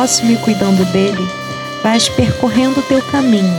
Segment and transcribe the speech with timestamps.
[0.00, 1.28] próximo e cuidando dele,
[1.82, 3.54] vais percorrendo o teu caminho.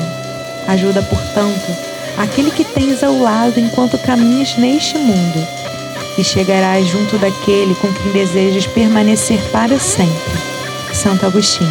[0.68, 1.72] Ajuda, portanto,
[2.18, 5.48] aquele que tens ao lado enquanto caminhas neste mundo,
[6.18, 10.16] e chegarás junto daquele com quem desejas permanecer para sempre.
[10.92, 11.70] Santo Agostinho.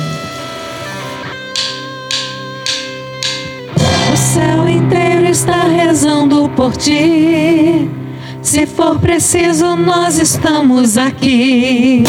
[4.13, 7.91] O céu inteiro está rezando por ti.
[8.41, 12.05] Se for preciso, nós estamos aqui.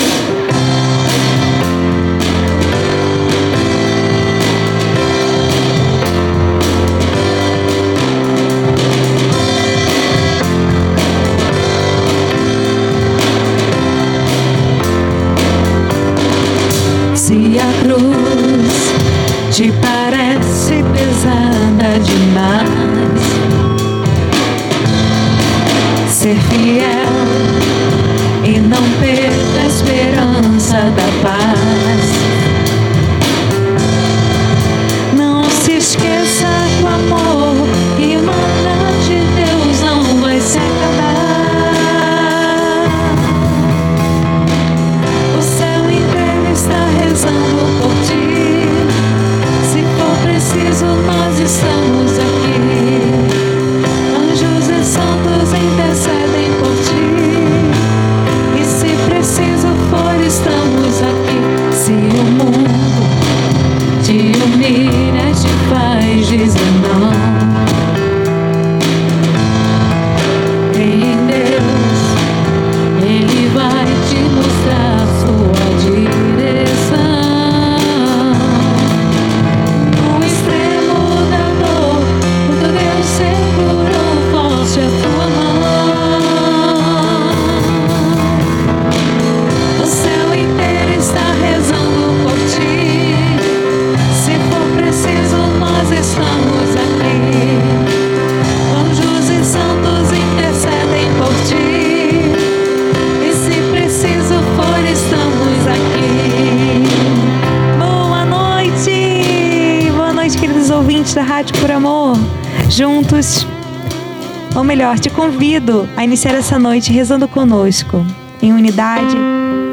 [115.61, 118.03] Convido a iniciar essa noite rezando conosco,
[118.41, 119.15] em unidade.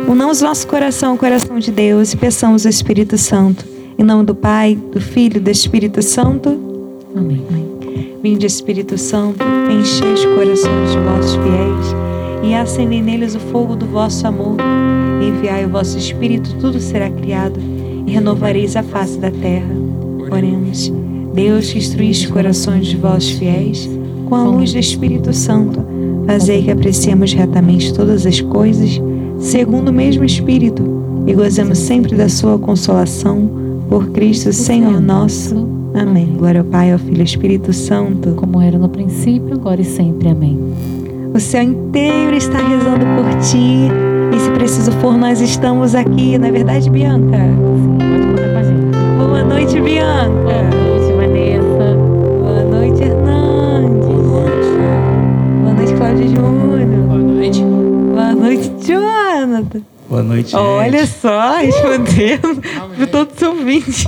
[0.07, 3.65] Unamos nosso coração ao coração de Deus e peçamos o Espírito Santo.
[3.99, 6.51] Em nome do Pai, do Filho e do Espírito Santo.
[7.17, 7.45] Amém.
[8.23, 11.95] Vinde, Espírito Santo, enchei os corações de vossos fiéis
[12.43, 14.57] e acendei neles o fogo do vosso amor.
[15.23, 17.59] Enviai o vosso Espírito, tudo será criado
[18.07, 19.75] e renovareis a face da terra.
[20.31, 20.93] Oremos.
[21.35, 23.98] Deus que instruíste os corações de vossos fiéis
[24.29, 25.81] com a luz do Espírito Santo,
[26.27, 29.01] fazei que apreciemos retamente todas as coisas,
[29.39, 30.83] segundo o mesmo Espírito,
[31.27, 33.51] e gozemos sempre da sua consolação,
[33.89, 35.67] por Cristo Senhor nosso.
[35.95, 36.35] Amém.
[36.37, 38.33] Glória ao Pai, ao Filho e ao Espírito Santo.
[38.33, 40.29] como era no princípio, agora e sempre.
[40.29, 40.59] Amém.
[41.35, 43.89] O céu inteiro está rezando por ti.
[44.35, 46.37] E se preciso for, nós estamos aqui.
[46.37, 47.39] Não é verdade, Bianca?
[47.99, 48.99] Pode contar com a gente.
[49.19, 50.48] Boa noite, Bianca.
[60.19, 61.21] Boa noite, Olha gente.
[61.21, 62.61] só, respondendo
[62.97, 64.05] para todos os ouvintes.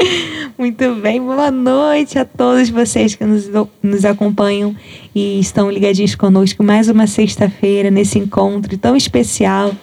[0.56, 3.50] Muito bem, boa noite a todos vocês que nos,
[3.82, 4.74] nos acompanham
[5.14, 9.74] e estão ligadinhos conosco mais uma sexta-feira nesse encontro tão especial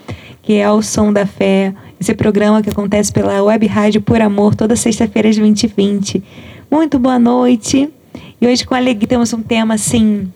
[0.42, 4.56] que é o Som da Fé, esse programa que acontece pela Web Rádio Por Amor
[4.56, 6.24] toda sexta-feira às 20h20.
[6.72, 7.88] Muito boa noite.
[8.42, 10.32] E hoje com alegria temos um tema assim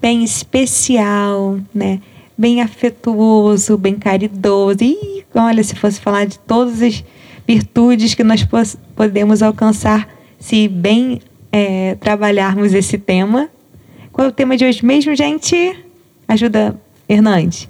[0.00, 2.00] bem especial, né?
[2.40, 4.78] Bem afetuoso, bem caridoso.
[4.80, 7.04] E olha, se fosse falar de todas as
[7.46, 8.46] virtudes que nós
[8.96, 10.08] podemos alcançar
[10.38, 11.20] se bem
[11.52, 13.50] é, trabalharmos esse tema.
[14.10, 15.84] Qual é o tema de hoje mesmo, gente?
[16.26, 17.68] Ajuda, Hernandes.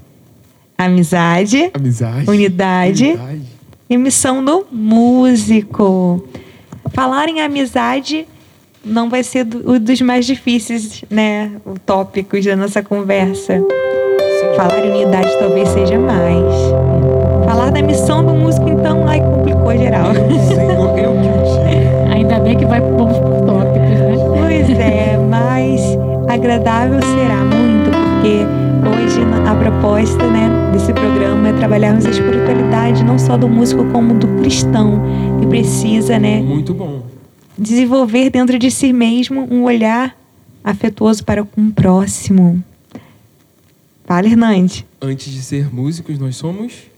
[0.79, 2.31] Amizade, Amizade.
[2.31, 3.43] unidade Unidade.
[3.91, 6.25] e missão do músico.
[6.93, 8.25] Falar em amizade
[8.85, 11.51] não vai ser do- o dos mais difíceis, né?
[11.85, 13.61] Tópicos da nossa conversa.
[14.57, 16.55] Falar em unidade talvez seja mais.
[17.45, 20.13] Falar da missão do músico, então, ai, complicou geral.
[20.49, 21.61] Senhor, eu que.
[22.13, 23.09] Ainda bem que vai por
[23.47, 24.15] tópicos, né?
[24.39, 25.81] Pois é, mas
[26.29, 28.47] agradável será muito, porque
[28.89, 34.15] hoje a proposta né, desse programa é trabalharmos a espiritualidade não só do músico, como
[34.15, 35.01] do cristão,
[35.41, 37.03] que precisa né, Muito bom.
[37.59, 40.15] desenvolver dentro de si mesmo um olhar
[40.63, 42.63] afetuoso para com o próximo.
[44.05, 44.85] Fala, Hernandes.
[45.01, 46.91] Antes de ser músicos, nós somos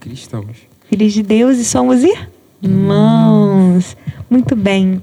[0.00, 0.56] cristãos.
[0.88, 2.00] Filhos de Deus e somos
[2.62, 3.96] irmãos.
[4.28, 5.02] Muito bem.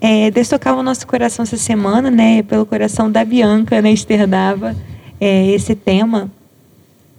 [0.00, 2.42] É, Deus tocava o nosso coração essa semana, né?
[2.42, 3.92] Pelo coração da Bianca, né?
[3.92, 4.74] Externava
[5.20, 6.30] é, esse tema.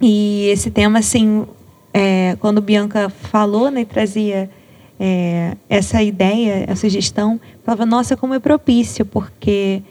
[0.00, 1.46] E esse tema, assim,
[1.94, 3.84] é, quando Bianca falou, né?
[3.84, 4.50] Trazia
[4.98, 9.82] é, essa ideia, essa sugestão, falava, nossa, como é propício, porque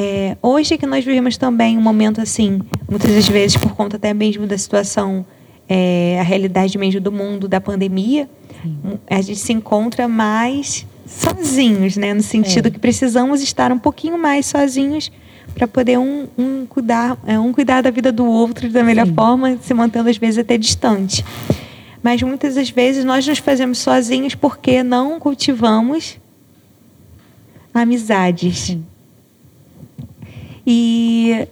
[0.00, 4.14] é, hoje que nós vivemos também um momento assim, muitas das vezes por conta até
[4.14, 5.26] mesmo da situação,
[5.68, 8.30] é, a realidade mesmo do mundo, da pandemia,
[9.10, 12.14] a gente se encontra mais sozinhos, né?
[12.14, 12.70] No sentido É.
[12.70, 15.10] que precisamos estar um pouquinho mais sozinhos
[15.54, 19.14] para poder um, um cuidar, é, um cuidar da vida do outro da melhor Sim.
[19.14, 21.24] forma, se mantendo às vezes até distante.
[22.02, 26.18] Mas muitas das vezes nós nos fazemos sozinhos porque não cultivamos
[27.74, 28.58] amizades.
[28.58, 28.84] Sim.
[30.70, 31.48] E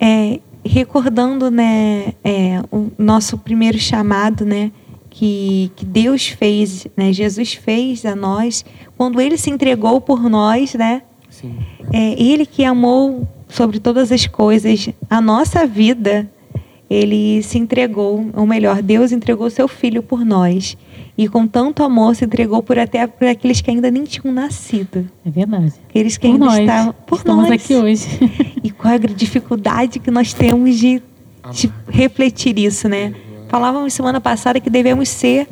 [0.00, 4.72] é, recordando né, é, o nosso primeiro chamado, né,
[5.10, 8.64] que, que Deus fez, né, Jesus fez a nós,
[8.96, 11.58] quando Ele se entregou por nós, né, Sim.
[11.92, 16.26] é Ele que amou sobre todas as coisas a nossa vida,
[16.88, 20.76] Ele se entregou, ou melhor, Deus entregou seu Filho por nós.
[21.16, 25.08] E com tanto amor se entregou por até por aqueles que ainda nem tinham nascido.
[25.24, 25.72] É verdade.
[25.88, 26.58] Aqueles que Por ainda nós.
[26.58, 27.52] estavam por Estamos nós.
[27.62, 28.06] aqui hoje.
[28.64, 31.00] E qual é a dificuldade que nós temos de,
[31.52, 33.14] de refletir isso, né?
[33.48, 35.46] Falávamos semana passada que devemos ser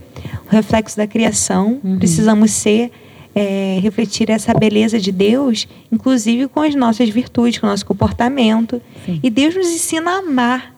[0.46, 1.98] o reflexo da criação, Uhum.
[1.98, 2.90] precisamos ser,
[3.34, 8.80] é, refletir essa beleza de Deus, inclusive com as nossas virtudes, com o nosso comportamento.
[9.06, 9.20] Sim.
[9.22, 10.71] E Deus nos ensina a amar.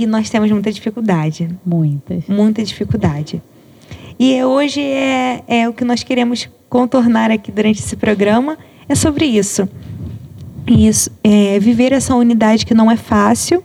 [0.00, 2.26] E nós temos muita dificuldade Muitas.
[2.26, 3.42] muita dificuldade.
[4.18, 8.56] E hoje é, é o que nós queremos contornar aqui durante esse programa,
[8.88, 9.68] é sobre isso.
[10.66, 13.62] Isso, é, viver essa unidade que não é fácil.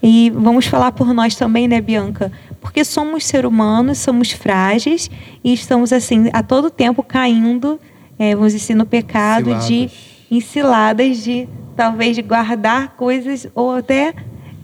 [0.00, 2.30] E vamos falar por nós também, né, Bianca?
[2.60, 5.10] Porque somos ser humanos, somos frágeis
[5.42, 7.80] e estamos, assim, a todo tempo caindo,
[8.16, 9.92] é, vamos dizer, no pecado de Ciladas.
[10.30, 14.14] enciladas, de talvez de guardar coisas ou até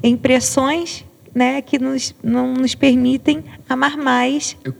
[0.00, 1.07] impressões
[1.38, 4.74] né, que nos, não nos permitem amar mais Eu,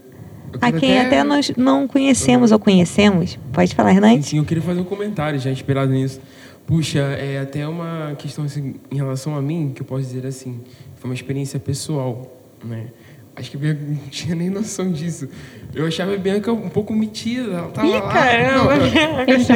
[0.53, 3.39] eu a quem até nós não conhecemos ou conhecemos.
[3.53, 4.27] Pode falar, Sim, Hernandes?
[4.27, 6.19] sim, eu queria fazer um comentário já inspirado nisso.
[6.67, 10.59] Puxa, é até uma questão assim, em relação a mim, que eu posso dizer assim,
[10.97, 12.87] foi uma experiência pessoal, né?
[13.35, 15.29] Acho que a Bianca não tinha nem noção disso.
[15.73, 18.01] Eu achava a Bianca um pouco metida, ela tava Ih, lá.
[18.13, 18.75] caramba!
[18.75, 18.83] Não,
[19.25, 19.51] eu- isso.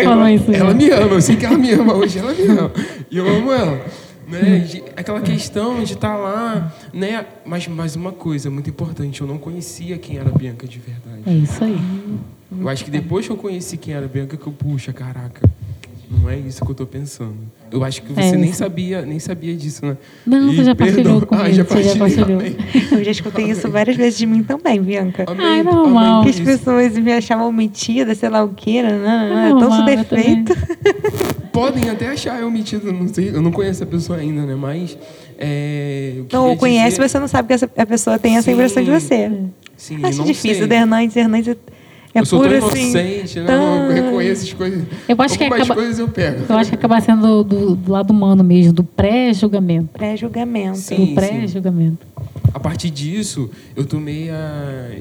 [0.52, 0.74] Ela já.
[0.74, 2.72] me ama, eu sei que ela me ama hoje, ela me ama.
[3.12, 3.86] E eu amo ela.
[4.42, 4.60] Né?
[4.60, 7.26] De- aquela questão de estar lá, né?
[7.46, 11.22] Mas, mas uma coisa muito importante, eu não conhecia quem era a Bianca de verdade.
[11.26, 11.78] É isso aí.
[12.52, 15.48] Eu acho que depois que eu conheci quem era a Bianca, que eu, puxa, caraca,
[16.10, 17.36] não é isso que eu tô pensando.
[17.74, 19.98] Eu acho que você É nem sabia, nem sabia disso, né?
[20.28, 21.28] Não, E você já partilhou perdão.
[21.28, 22.40] comigo, Ah, já você já partilhou.
[22.40, 22.56] amém.
[22.92, 25.26] Eu já escutei isso várias vezes de mim também, Bianca.
[25.28, 26.24] Amém, Ai, amém normal.
[26.24, 29.48] Que as pessoas me achavam metida, sei lá o quê, né?
[29.50, 30.54] É eu defeito.
[31.52, 34.54] Podem até achar eu metido, não sei, eu não conheço a pessoa ainda, né?
[34.56, 34.96] Mas.
[35.38, 38.52] É, queria conhece, dizer- você não sabe que essa, a pessoa tem essa Sim.
[38.54, 39.32] impressão de você.
[39.76, 40.68] Sim, Acho não difícil.
[40.68, 40.78] sei.
[40.78, 41.58] O Hernandes, Hernandes é
[42.16, 42.82] eu sou tão assim.
[42.92, 43.46] inocente, né?
[43.46, 44.84] tão- Eu reconheço as coisas.
[45.08, 46.44] Eu acho que acaba- coisas eu pego.
[46.48, 49.90] Eu acho que acaba sendo do, do lado humano mesmo, do pré-julgamento.
[49.94, 50.78] Pré-julgamento.
[50.78, 51.06] Sim.
[51.08, 52.06] Do pré-julgamento.
[52.54, 54.92] A partir disso, eu tomei a,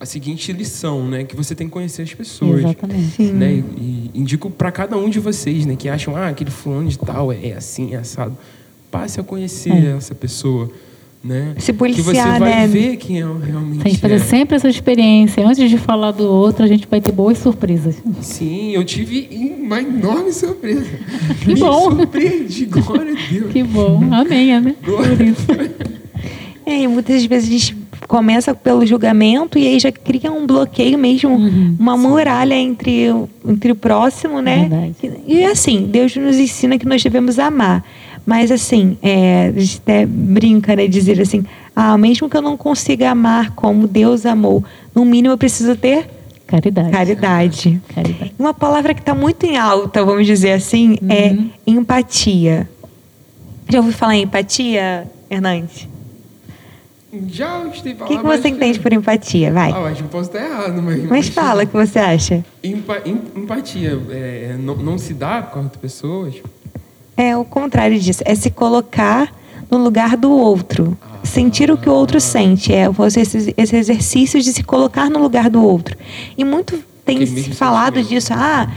[0.00, 1.24] a seguinte lição, né?
[1.24, 2.60] Que você tem que conhecer as pessoas.
[2.60, 3.10] Exatamente.
[3.16, 3.32] Sim.
[3.32, 3.64] né?
[3.76, 7.32] E indico para cada um de vocês, né, que acham, ah, aquele fulano de tal
[7.32, 8.36] é assim, é assado.
[8.90, 9.96] Passe a conhecer É.
[9.96, 10.70] essa pessoa,
[11.22, 11.54] né?
[11.54, 12.66] Se que você policiar, vai né?
[12.66, 14.18] ver quem é realmente Tem que fazer é.
[14.18, 15.46] sempre essa experiência.
[15.46, 17.96] Antes de falar do outro, a gente vai ter boas surpresas.
[18.20, 19.28] Sim, eu tive
[19.60, 20.86] uma enorme surpresa.
[21.40, 21.90] Que Me bom.
[21.96, 23.52] surpreendi, glória a Deus.
[23.52, 24.00] Que bom.
[24.12, 24.74] Amém, né?
[24.82, 25.46] Por isso.
[26.64, 31.30] É, muitas vezes a gente começa pelo julgamento e aí já cria um bloqueio mesmo,
[31.34, 34.60] Uhum, uma muralha entre, o- entre o próximo, né?
[34.68, 34.94] Verdade.
[35.26, 37.84] E, e, assim, Deus nos ensina que nós devemos amar.
[38.28, 40.86] Mas assim, é, a gente até brinca, né?
[40.86, 44.62] Dizer assim, ah, mesmo que eu não consiga amar como Deus amou,
[44.94, 46.06] no mínimo eu preciso ter
[46.46, 46.90] Caridade.
[46.90, 47.80] caridade.
[47.94, 48.34] Caridade.
[48.38, 51.50] Uma palavra que está muito em alta, vamos dizer assim, é Uhum.
[51.66, 52.68] empatia.
[53.66, 55.88] Já ouviu falar em empatia, Hernandes?
[57.28, 59.50] Já estive O que, que você entende por empatia?
[59.50, 59.72] Vai.
[59.72, 61.02] Ah, eu acho que eu posso estar errado, mas...
[61.04, 62.44] Mas fala o que você acha.
[62.62, 66.34] Empa- em- empatia, é, não, não se dá com outras pessoas?
[67.18, 68.22] É o contrário disso.
[68.24, 69.28] É se colocar
[69.70, 70.96] no lugar do outro.
[71.24, 72.72] Sentir o que o outro sente.
[72.72, 75.96] É você- esse, esse exercício de se colocar no lugar do outro.
[76.36, 78.32] E muito tem se falado disso.
[78.32, 78.68] Ah,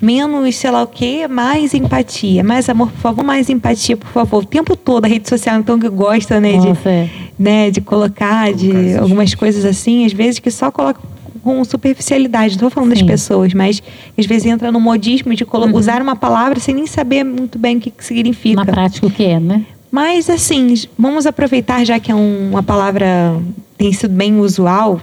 [0.00, 2.42] menos sei lá o quê, mais empatia.
[2.42, 4.42] Mais amor, por favor, mais empatia, por favor.
[4.42, 6.52] O tempo todo a rede social, então, que gosta, né?
[6.56, 7.10] de- Nossa, é.
[7.38, 10.98] né, de colocar, de Colocar essas algumas coisas assim, às vezes que só coloca
[11.42, 12.50] com superficialidade.
[12.50, 13.06] Não estou falando das Sim.
[13.06, 13.82] pessoas, mas
[14.18, 17.76] às vezes entra no modismo de colo- usar uma palavra sem nem saber muito bem
[17.76, 18.56] o que, que significa.
[18.56, 19.64] Na prática, o que é, né?
[19.90, 23.36] Mas assim, vamos aproveitar já que é um- uma palavra
[23.76, 25.00] tem sido bem usual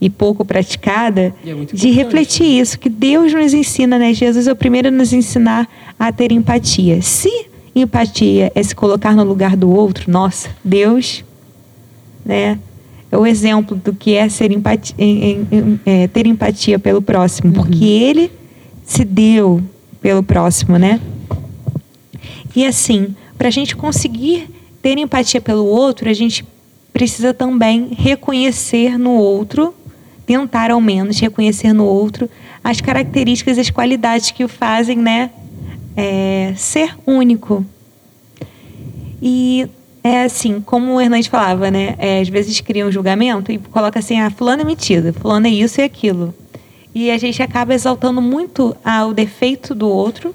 [0.00, 4.12] e pouco praticada, E é de refletir isso que Deus nos ensina, né?
[4.12, 7.00] Jesus é o primeiro a nos ensinar a ter empatia.
[7.00, 7.30] Se
[7.76, 11.24] empatia é se colocar no lugar do outro, nossa, Deus,
[12.24, 12.58] né?
[13.16, 17.84] O exemplo do que é ser empatia, em- em- é, ter empatia pelo próximo, porque
[17.84, 18.30] Ele
[18.84, 19.62] se deu
[20.00, 21.00] pelo próximo, né?
[22.54, 24.48] E assim, para a gente conseguir
[24.82, 26.44] ter empatia pelo outro, a gente
[26.92, 29.74] precisa também reconhecer no outro,
[30.26, 32.30] tentar ao menos reconhecer no outro
[32.62, 35.30] as características e as qualidades que o fazem, né,
[35.96, 37.64] é, ser único.
[39.20, 39.66] E
[40.04, 43.98] é assim, como o Hernandes falava, né, é, às vezes cria um julgamento e coloca
[43.98, 46.34] assim, ah, fulano é metido, fulano é isso e aquilo.
[46.94, 50.34] E a gente acaba exaltando muito ah, o defeito do outro,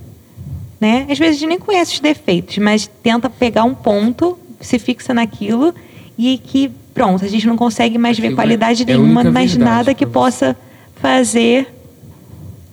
[0.82, 1.06] né?
[1.10, 5.14] Às vezes a gente nem conhece os defeitos, mas tenta pegar um ponto, se fixa
[5.14, 5.74] naquilo
[6.18, 9.56] e que, pronto, a gente não consegue mais ver Aquilo qualidade é a nenhuma, mais
[9.56, 10.58] nada que possa
[10.96, 11.68] fazer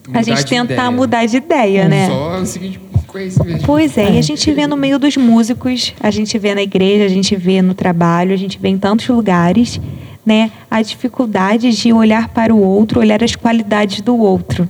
[0.06, 0.90] a Mudar gente de tentar ideia.
[0.90, 2.08] mudar de ideia, né?
[2.08, 2.80] Só o seguinte
[3.16, 3.44] mesmo.
[3.64, 7.04] Pois é, e a gente vê no meio dos músicos, a gente vê na igreja,
[7.04, 9.80] a gente vê no trabalho, a gente vê em tantos lugares,
[10.24, 14.68] né, a dificuldade de olhar para o outro, olhar as qualidades do outro,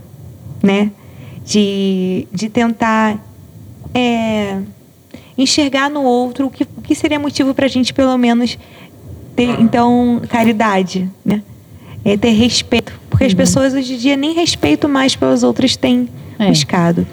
[0.62, 0.90] né,
[1.44, 3.18] de, de tentar
[3.94, 4.58] é,
[5.36, 8.58] enxergar no outro o que, o que seria motivo para a gente pelo menos
[9.34, 11.42] ter, então, caridade, né,
[12.04, 16.08] é ter respeito, porque as pessoas hoje em dia nem respeito mais pelas outras têm
[16.38, 16.48] É.
[16.48, 17.06] buscado.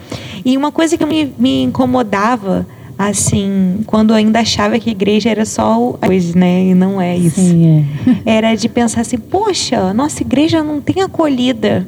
[0.46, 5.30] E uma coisa que me, me incomodava, assim, quando eu ainda achava que a igreja
[5.30, 6.66] era só coisa, né?
[6.66, 7.40] E não é isso.
[7.40, 7.88] Sim,
[8.26, 8.36] é.
[8.38, 11.88] Era de pensar assim, poxa, a nossa igreja não tem acolhida.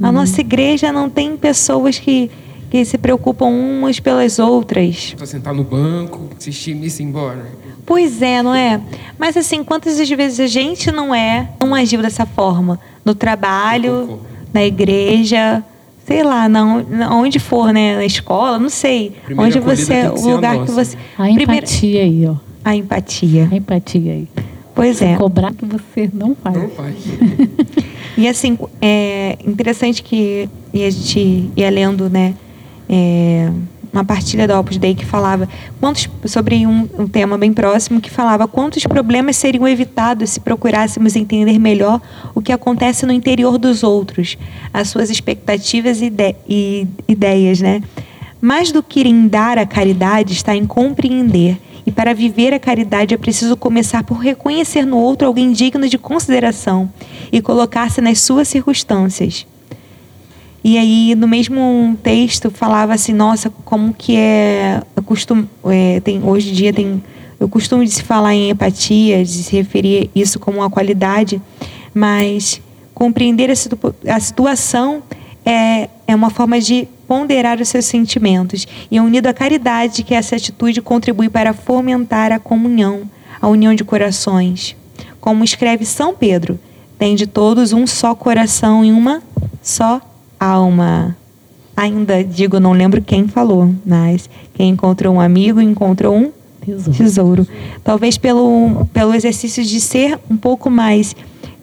[0.00, 2.30] A nossa igreja não tem pessoas que,
[2.70, 5.14] que se preocupam umas pelas outras.
[5.16, 7.46] Só sentar no banco, assistir missa e ir embora.
[7.86, 8.80] Pois é, não é?
[9.18, 12.78] Mas assim, quantas vezes a gente não é, não agiu dessa forma?
[13.04, 14.20] No trabalho,
[14.52, 15.64] na igreja,
[16.06, 17.96] sei lá, na, na- onde for, né?
[17.96, 19.12] Na escola, não sei.
[19.24, 20.96] Primeira onde você, que o lugar que você.
[21.18, 22.34] A Primeira- empatia aí, ó.
[22.64, 23.48] a empatia.
[23.50, 24.28] A empatia aí.
[24.74, 25.16] Pois é.
[25.16, 26.56] Cobrar que você não faz.
[26.56, 26.94] Não faz.
[28.18, 32.32] E assim, é interessante que e a gente ia lendo, né,
[32.88, 33.50] é,
[33.92, 35.48] uma partilha da Opus Dei que falava
[35.80, 41.16] quantos, sobre um, um tema bem próximo que falava quantos problemas seriam evitados se procurássemos
[41.16, 42.00] entender melhor
[42.34, 44.36] o que acontece no interior dos outros,
[44.72, 47.82] as suas expectativas e, ide- e ideias, né?
[48.40, 51.58] Mais do que em dar a caridade está em compreender.
[51.86, 55.96] E para viver a caridade é preciso começar por reconhecer no outro alguém digno de
[55.96, 56.90] consideração
[57.30, 59.46] e colocar-se nas suas circunstâncias.
[60.68, 64.82] E aí, no mesmo texto, falava assim, nossa, como que é.
[65.04, 67.00] Costumo, é, tem, hoje em dia tem.
[67.38, 71.40] Eu costumo de se falar em empatia, de se referir isso como uma qualidade,
[71.94, 72.60] mas
[72.92, 75.04] compreender a, situ- a situação
[75.44, 78.66] é, é uma forma de ponderar os seus sentimentos.
[78.90, 83.02] E é unido à caridade que essa atitude contribui para fomentar a comunhão,
[83.40, 84.74] a união de corações.
[85.20, 86.58] Como escreve São Pedro,
[86.98, 89.22] tem de todos um só coração e uma
[89.62, 90.00] só
[90.38, 91.16] alma.
[91.76, 96.32] Ainda digo, não lembro quem falou, mas quem encontrou um amigo encontrou um
[96.64, 96.96] Tesouro.
[96.96, 97.48] tesouro.
[97.84, 101.14] Talvez pelo, pelo exercício de ser um pouco mais,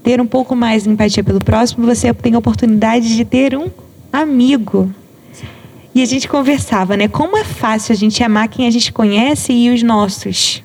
[0.02, 3.70] ter um pouco mais de empatia pelo próximo, você tem a oportunidade de ter um
[4.12, 4.90] amigo.
[5.96, 7.08] E a gente conversava, né?
[7.08, 10.64] Como é fácil a gente amar quem a gente conhece e os nossos.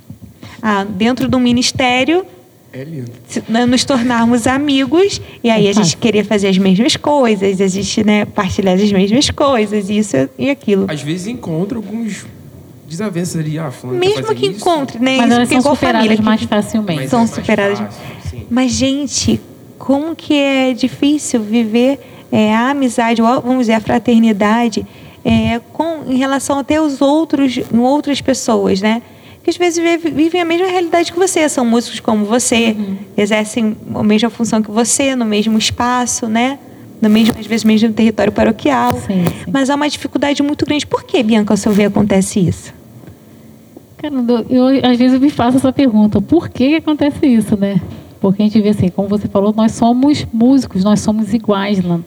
[0.62, 2.24] Ah, dentro do ministério,
[2.72, 3.10] É lindo.
[3.26, 5.98] se- né, nos tornarmos amigos e aí a gente fácil.
[5.98, 10.86] querer fazer as mesmas coisas, a gente né, partilhar as mesmas coisas, isso e aquilo.
[10.88, 12.26] Às vezes encontra alguns
[12.86, 13.58] desavenças ali.
[13.58, 14.56] Ah, tá Mesmo que isso.
[14.56, 15.16] encontre, né?
[15.18, 17.00] Mas isso elas são superadas família, mais facilmente.
[17.00, 17.78] Mas são é mais superadas.
[17.78, 18.46] fácil.
[18.50, 19.40] Mas, gente,
[19.78, 21.98] como que é difícil viver
[22.30, 24.86] é, a amizade, ou, vamos dizer, a fraternidade
[25.24, 29.02] é, com, em relação até os outros, em outras pessoas, né?
[29.48, 32.76] Que às vezes vive- vivem a mesma realidade que você, são músicos como você,
[33.16, 36.58] exercem a mesma função que você, no mesmo espaço, né?
[37.00, 38.92] No mesmo, às vezes, mesmo território paroquial.
[38.92, 39.50] Sim, sim.
[39.50, 40.86] Mas há uma dificuldade muito grande.
[40.86, 42.74] Por que, Bianca, ao seu ver, acontece isso?
[43.96, 44.14] Cara,
[44.50, 47.80] eu, às vezes eu me faço essa pergunta, por que, acontece isso, né?
[48.20, 51.98] Porque a gente vê assim, como você falou, nós somos músicos, nós somos iguais lá,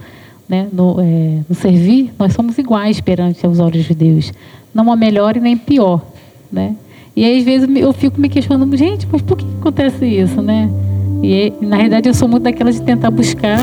[0.47, 0.67] né?
[0.71, 4.31] no, é, no servir, nós somos iguais perante aos olhos de Deus.
[4.71, 6.05] Não há melhor e nem pior,
[6.51, 6.75] né?
[7.15, 10.69] E aí, às vezes eu fico me questionando, gente, mas por que acontece isso, né?
[11.23, 13.59] E na realidade eu sou muito daquela de tentar buscar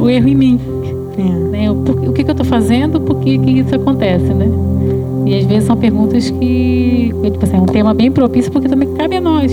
[0.00, 0.60] o erro em mim.
[1.18, 1.22] É.
[1.22, 1.70] Né?
[1.70, 4.48] O, que, que eu estou fazendo, por que, que isso acontece, né?
[5.26, 8.92] E às vezes são perguntas que, tipo assim, é um tema bem propício porque também
[8.94, 9.52] cabe a nós.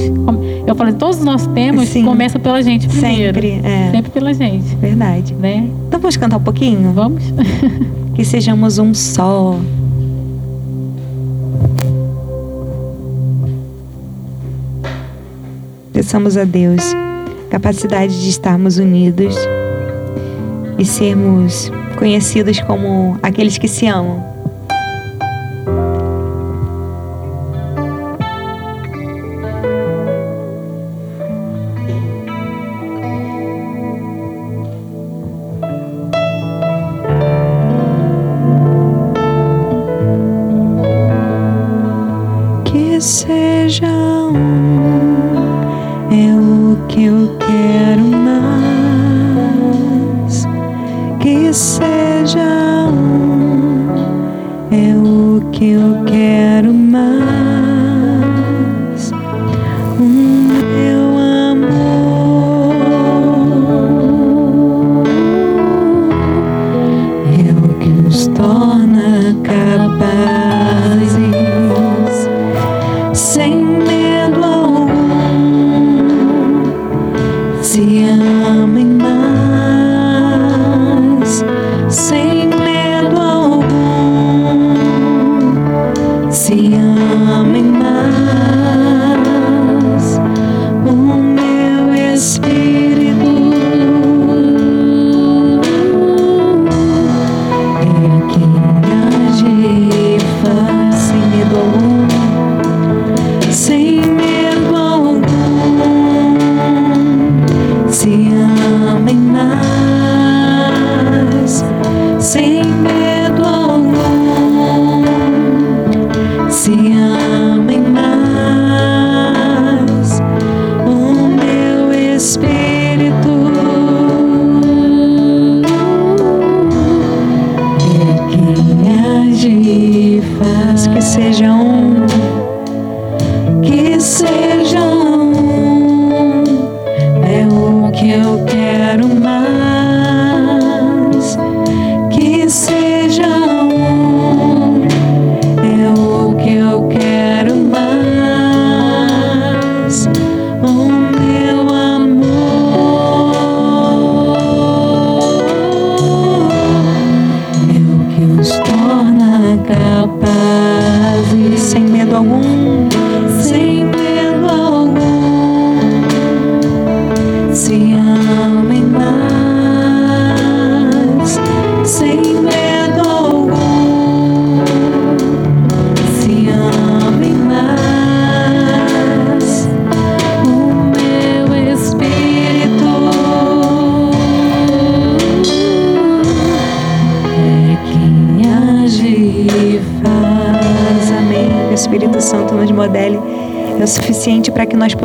[0.67, 2.05] Eu falei, todos os nossos temas Sim.
[2.05, 3.41] começam pela gente primeiro.
[3.41, 3.91] Sempre, é.
[3.91, 4.75] Sempre pela gente.
[4.75, 5.33] Verdade.
[5.33, 5.67] Né?
[5.87, 6.91] Então vamos cantar um pouquinho?
[6.93, 7.23] Vamos.
[8.13, 9.57] que sejamos um só.
[16.03, 16.83] Peçamos a Deus
[17.49, 19.37] capacidade de estarmos unidos
[20.77, 24.33] e sermos conhecidos como aqueles que se amam.
[55.93, 56.52] Suficiente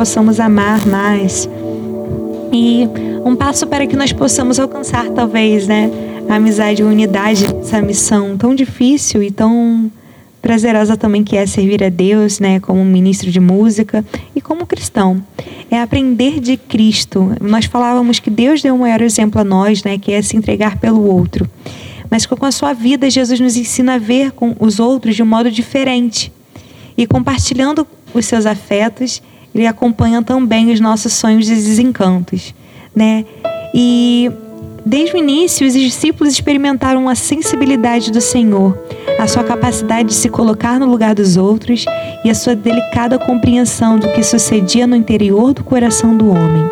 [0.09, 1.47] possamos amar mais.
[2.51, 2.89] E
[3.23, 5.87] um passo para que nós possamos alcançar, talvez, né,
[6.27, 9.91] a amizade e unidade, essa missão tão difícil e tão
[10.41, 14.03] prazerosa também que é servir a Deus, né, como ministro de música
[14.35, 15.23] e como cristão.
[15.69, 17.31] É aprender de Cristo.
[17.39, 20.79] Nós falávamos que Deus deu um maior exemplo a nós, né, que é se entregar
[20.79, 21.47] pelo outro.
[22.09, 25.27] Mas com a sua vida, Jesus nos ensina a ver com os outros de um
[25.27, 26.33] modo diferente.
[26.97, 29.21] E compartilhando os seus afetos,
[29.53, 32.53] ele acompanha também os nossos sonhos e desencantos,
[32.95, 33.25] né?
[33.73, 34.31] E
[34.85, 38.77] desde o início, os discípulos experimentaram a sensibilidade do Senhor,
[39.19, 41.85] a sua capacidade de se colocar no lugar dos outros
[42.23, 46.63] e a sua delicada compreensão do que sucedia no interior do coração do homem.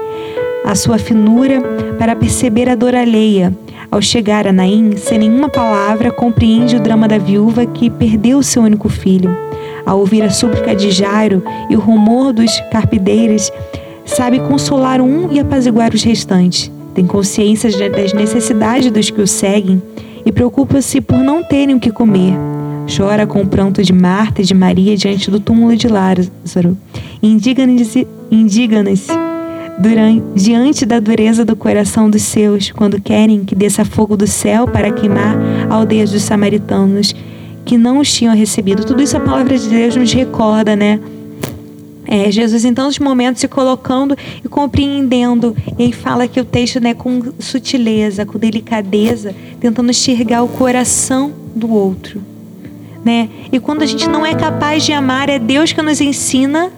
[0.65, 1.61] A sua finura
[1.97, 3.55] para perceber a dor alheia.
[3.89, 8.63] Ao chegar a Naim, sem nenhuma palavra, compreende o drama da viúva que perdeu seu
[8.63, 9.47] único filho
[9.87, 13.49] ao ouvir a súplica de Jairo e o rumor dos carpideiros,
[14.05, 16.69] sabe consolar um e apaziguar os restantes.
[16.93, 19.81] Tem consciência das necessidades dos que o seguem
[20.25, 22.33] e preocupa-se por não terem o que comer.
[22.95, 26.77] Chora com o pranto de Marta e de Maria diante do túmulo de Lázaro.
[27.23, 28.05] Indigna-se
[30.35, 34.91] diante da dureza do coração dos seus, quando querem que desça fogo do céu para
[34.91, 35.37] queimar
[35.69, 37.13] aldeias dos samaritanos
[37.67, 38.85] que não os tinham recebido.
[38.85, 41.01] Tudo isso a palavra de Deus nos recorda, né?
[42.05, 45.53] É, Jesus em tantos momentos se colocando e compreendendo.
[45.77, 51.69] E fala que o texto, né, com sutileza, com delicadeza, tentando enxergar o coração do
[51.69, 52.23] outro.
[53.03, 53.27] Né?
[53.51, 56.71] E quando a gente não é capaz de amar, é Deus que nos ensina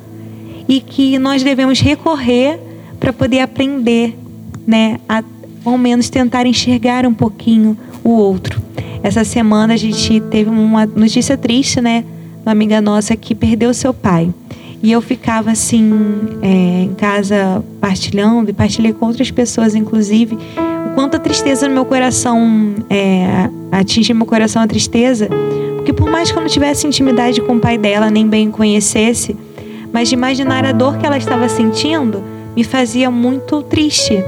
[0.67, 2.59] e que nós devemos recorrer
[2.99, 4.17] para poder aprender,
[4.65, 5.23] né, a
[5.65, 8.58] ao menos tentar enxergar um pouquinho o outro.
[9.01, 12.03] Essa semana a gente teve uma notícia triste, né?
[12.45, 14.33] Uma amiga nossa que perdeu seu pai.
[14.81, 15.91] E eu ficava assim,
[16.41, 21.73] é, em casa partilhando, e partilhei com outras pessoas, inclusive, o quanto a tristeza no
[21.73, 25.27] meu coração é, atinge meu coração a tristeza.
[25.75, 29.35] Porque por mais que eu não tivesse intimidade com o pai dela, nem bem conhecesse,
[29.91, 32.23] mas de imaginar a dor que ela estava sentindo,
[32.55, 34.23] me fazia muito triste.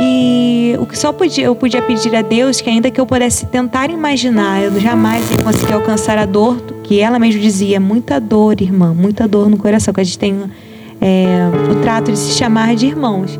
[0.00, 3.46] E o que só podia, eu podia pedir a Deus que ainda que eu pudesse
[3.46, 8.60] tentar imaginar, eu jamais ia conseguir alcançar a dor, que ela mesmo dizia, muita dor,
[8.60, 10.36] irmã, muita dor no coração, que a gente tem
[11.00, 13.38] é, o trato de se chamar de irmãos.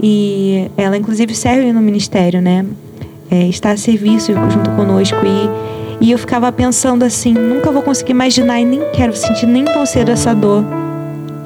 [0.00, 2.66] E ela inclusive serve no ministério, né?
[3.30, 8.10] É, está a serviço junto conosco e, e eu ficava pensando assim, nunca vou conseguir
[8.10, 10.62] imaginar e nem quero sentir nem tão cedo essa dor.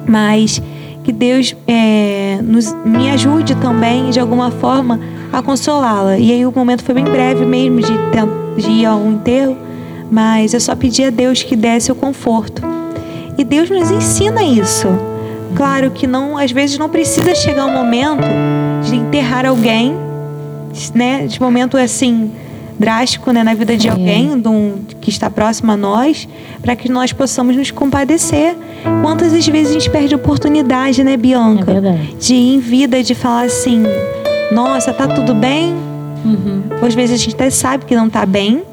[0.05, 0.61] Mas
[1.03, 4.99] que Deus é, nos, me ajude também, de alguma forma,
[5.31, 6.17] a consolá-la.
[6.17, 7.93] E aí o momento foi bem breve mesmo de,
[8.57, 9.57] de ir ao enterro,
[10.11, 12.61] mas eu só pedi a Deus que desse o conforto.
[13.37, 14.87] E Deus nos ensina isso.
[15.55, 18.27] Claro que não, às vezes não precisa chegar um momento
[18.83, 19.95] de enterrar alguém,
[20.93, 21.25] né?
[21.25, 22.31] De momento assim,
[22.79, 26.27] drástico né, na vida de alguém um, que está próximo a nós,
[26.61, 28.55] para que nós possamos nos compadecer.
[29.01, 31.71] Quantas vezes a gente perde oportunidade, né, Bianca?
[31.71, 33.83] É de ir em vida, de falar assim:
[34.51, 35.73] nossa, tá tudo bem?
[36.23, 36.63] Uhum.
[36.81, 38.63] Às vezes a gente até sabe que não está bem,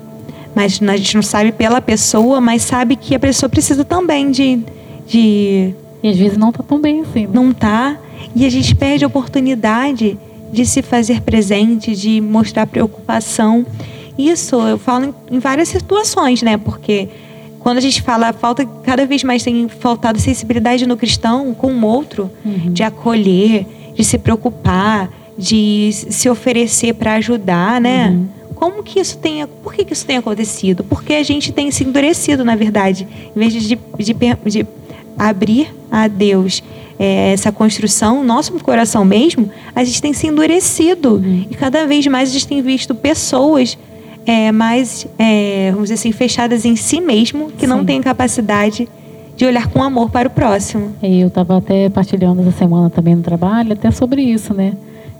[0.54, 4.60] mas a gente não sabe pela pessoa, mas sabe que a pessoa precisa também de.
[5.06, 7.26] de e às vezes não está tão bem assim.
[7.26, 7.30] Né?
[7.32, 7.98] Não tá.
[8.34, 10.16] E a gente perde a oportunidade
[10.52, 13.66] de se fazer presente, de mostrar preocupação.
[14.18, 16.56] Isso eu falo em, em várias situações, né?
[16.56, 17.08] Porque
[17.60, 21.84] quando a gente fala, falta cada vez mais tem faltado sensibilidade no cristão com o
[21.84, 22.72] outro, uhum.
[22.72, 28.10] de acolher, de se preocupar, de se oferecer para ajudar, né?
[28.10, 28.28] Uhum.
[28.54, 30.82] Como que isso tem, por que, que isso tem acontecido?
[30.84, 34.66] Porque a gente tem se endurecido, na verdade, em vez de, de, de
[35.18, 36.62] abrir a Deus
[36.98, 41.46] é, essa construção, nosso coração mesmo, a gente tem se endurecido uhum.
[41.50, 43.76] e cada vez mais a gente tem visto pessoas
[44.26, 47.66] é, mais, é, vamos dizer assim, fechadas em si mesmo, que Sim.
[47.66, 48.88] não têm capacidade
[49.36, 50.92] de olhar com amor para o próximo.
[51.02, 54.72] E eu estava até partilhando essa semana também no trabalho, até sobre isso, né?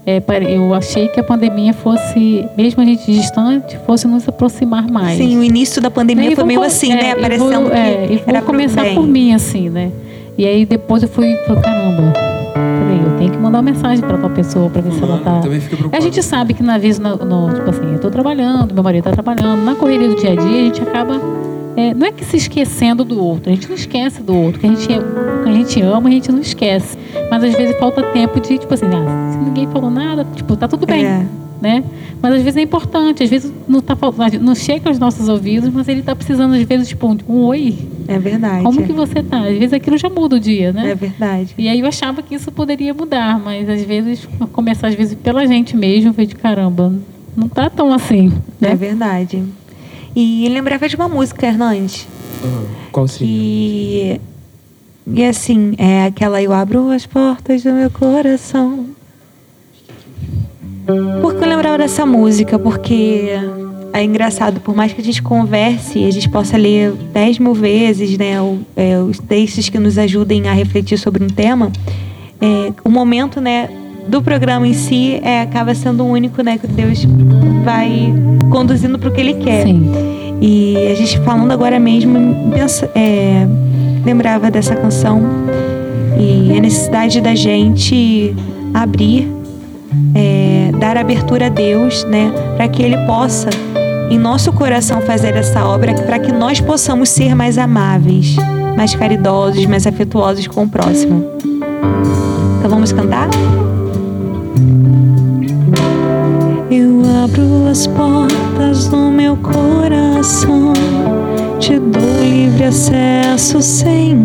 [0.05, 5.19] É, eu achei que a pandemia fosse, mesmo a gente distante, fosse nos aproximar mais.
[5.19, 7.01] Sim, o início da pandemia foi meio assim, né?
[7.01, 7.13] é, né?
[7.13, 9.91] Aparecendo vou, que é, e vou começar por mim, assim, né?
[10.39, 12.13] E aí depois eu fui, caramba,
[13.19, 15.41] tenho que mandar uma mensagem para tal pessoa para ver se ela tá.
[15.93, 19.05] A gente sabe que na vez, no, no, tipo assim, eu tô trabalhando, meu marido
[19.05, 21.21] tá trabalhando, na correria do dia a dia a gente acaba
[21.77, 24.67] é, não é que se esquecendo do outro, a gente não esquece do outro, que
[24.67, 26.97] a gente, que a gente ama, a gente não esquece.
[27.31, 30.67] Mas às vezes falta tempo de, tipo assim, ah, se ninguém falou nada, tipo, tá
[30.67, 31.05] tudo bem.
[31.05, 31.27] É.
[31.61, 31.83] Né?
[32.21, 33.97] Mas às vezes é importante, às vezes não, tá,
[34.41, 37.79] não chega aos nossos ouvidos, mas ele está precisando, às vezes, tipo, um, um oi.
[38.07, 38.63] É verdade.
[38.63, 39.41] Como que você tá?
[39.41, 40.91] Às vezes aquilo já muda o dia, né?
[40.91, 41.55] É verdade.
[41.57, 45.47] E aí eu achava que isso poderia mudar, mas às vezes, começar às vezes pela
[45.47, 46.93] gente mesmo, foi de caramba,
[47.35, 48.29] não tá tão assim.
[48.61, 48.73] Né?
[48.73, 49.43] É verdade.
[50.15, 52.07] E lembrava de uma música, Hernandes.
[52.43, 52.67] Uhum.
[52.91, 53.29] Qual seria?
[53.31, 54.21] E,
[55.07, 58.96] e assim, é aquela Eu abro as portas do meu coração.
[61.21, 62.59] Por que eu lembrava dessa música?
[62.59, 63.31] Porque
[63.93, 68.17] é engraçado, por mais que a gente converse, a gente possa ler dez mil vezes
[68.19, 68.35] né,
[68.77, 71.73] é, os textos que nos ajudem a refletir sobre um tema,
[72.41, 73.69] é, o momento né,
[74.07, 77.07] do programa em si é, acaba sendo o único né, que Deus
[77.65, 78.13] vai
[78.51, 79.65] conduzindo para o que Ele quer.
[79.67, 79.91] Sim.
[80.41, 83.47] E a gente falando agora mesmo, pensa, é,
[84.05, 85.23] lembrava dessa canção
[86.19, 88.35] e a necessidade da gente
[88.75, 89.29] abrir,
[90.15, 93.49] é, dar abertura a Deus, né, para que Ele possa
[94.11, 98.37] em nosso coração fazer essa obra, para que nós possamos ser mais amáveis,
[98.77, 101.25] mais caridosos, mais afetuosos com o próximo.
[102.59, 103.29] Então vamos cantar?
[106.71, 110.73] Eu abro as portas do meu coração,
[111.59, 114.17] te dou livre acesso, Senhor.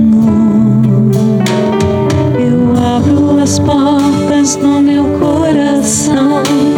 [2.39, 5.40] Eu abro as portas do meu coração,
[5.81, 6.70] te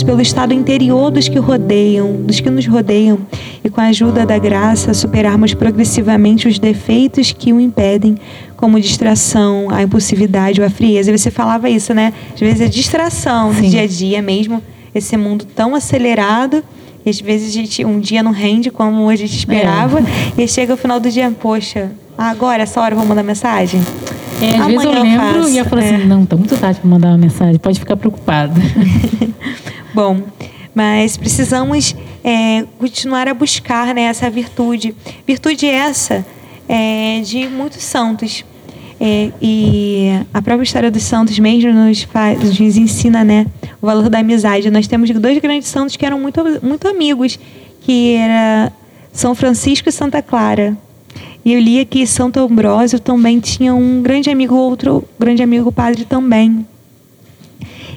[0.00, 3.18] pelo estado interior dos que rodeiam, dos que nos rodeiam,
[3.64, 8.16] e com a ajuda da graça superarmos progressivamente os defeitos que o impedem,
[8.56, 11.10] como distração, a impulsividade ou a frieza.
[11.10, 12.12] E você falava isso, né?
[12.32, 13.62] Às vezes é distração Sim.
[13.62, 14.62] do dia a dia mesmo,
[14.94, 16.62] esse mundo tão acelerado.
[17.04, 20.00] E às vezes a gente um dia não rende como a gente esperava,
[20.38, 23.82] e aí chega o final do dia, poxa, agora essa hora eu vou mandar mensagem.
[24.40, 25.94] É, às vezes eu Amanhã eu lembro faço, e eu falo é.
[25.94, 28.54] assim, não, tá muito tarde pra mandar uma mensagem, pode ficar preocupado.
[29.94, 30.22] Bom,
[30.74, 34.94] mas precisamos é, continuar a buscar né, essa virtude.
[35.26, 36.24] Virtude essa
[36.68, 38.44] é, de muitos santos.
[38.98, 43.46] É, e a própria história dos santos mesmo nos, faz, nos ensina né,
[43.82, 44.70] o valor da amizade.
[44.70, 47.38] Nós temos dois grandes santos que eram muito, muito amigos,
[47.80, 48.72] que era
[49.12, 50.76] São Francisco e Santa Clara.
[51.44, 56.04] E eu li que Santo Ambrósio também tinha um grande amigo, outro grande amigo padre
[56.04, 56.64] também.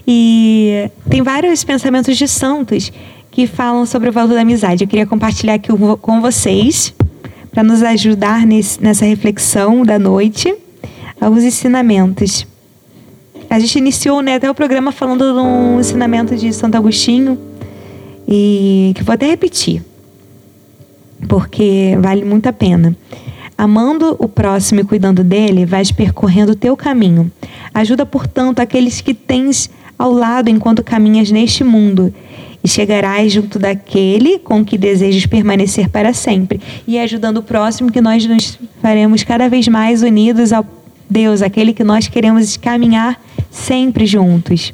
[0.07, 2.91] E tem vários pensamentos de santos
[3.31, 4.83] que falam sobre o valor da amizade.
[4.83, 5.69] Eu queria compartilhar aqui
[6.01, 6.93] com- vocês,
[7.51, 10.53] para nos ajudar nesse- nessa reflexão da noite,
[11.19, 12.45] alguns ensinamentos.
[13.49, 17.37] A gente iniciou né, até o programa falando de um ensinamento de Santo Agostinho,
[18.27, 19.83] e que vou até repetir,
[21.27, 22.95] porque vale muito a pena.
[23.57, 27.31] Amando o próximo e cuidando dele, vais percorrendo o teu caminho.
[27.73, 32.13] Ajuda, portanto, aqueles que tens ao lado enquanto caminhas neste mundo.
[32.63, 36.59] E chegarás junto daquele com que desejas permanecer para sempre.
[36.87, 40.65] E ajudando o próximo que nós nos faremos cada vez mais unidos ao
[41.09, 44.73] Deus, aquele que nós queremos caminhar sempre juntos.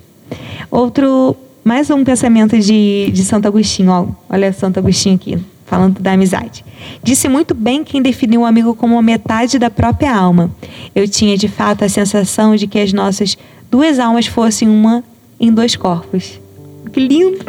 [0.70, 3.92] Outro, mais um pensamento de, de Santo Agostinho.
[3.92, 6.64] Ó, olha Santo Agostinho aqui, falando da amizade.
[7.04, 10.50] Disse muito bem quem definiu o amigo como a metade da própria alma.
[10.96, 13.38] Eu tinha de fato a sensação de que as nossas
[13.70, 15.04] duas almas fossem uma
[15.42, 16.40] em dois corpos.
[16.94, 17.40] Que lindo!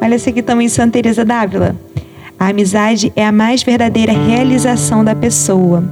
[0.00, 1.74] Olha essa aqui também, Santa Teresa d'Ávila.
[2.38, 5.82] A amizade é a mais verdadeira realização da pessoa.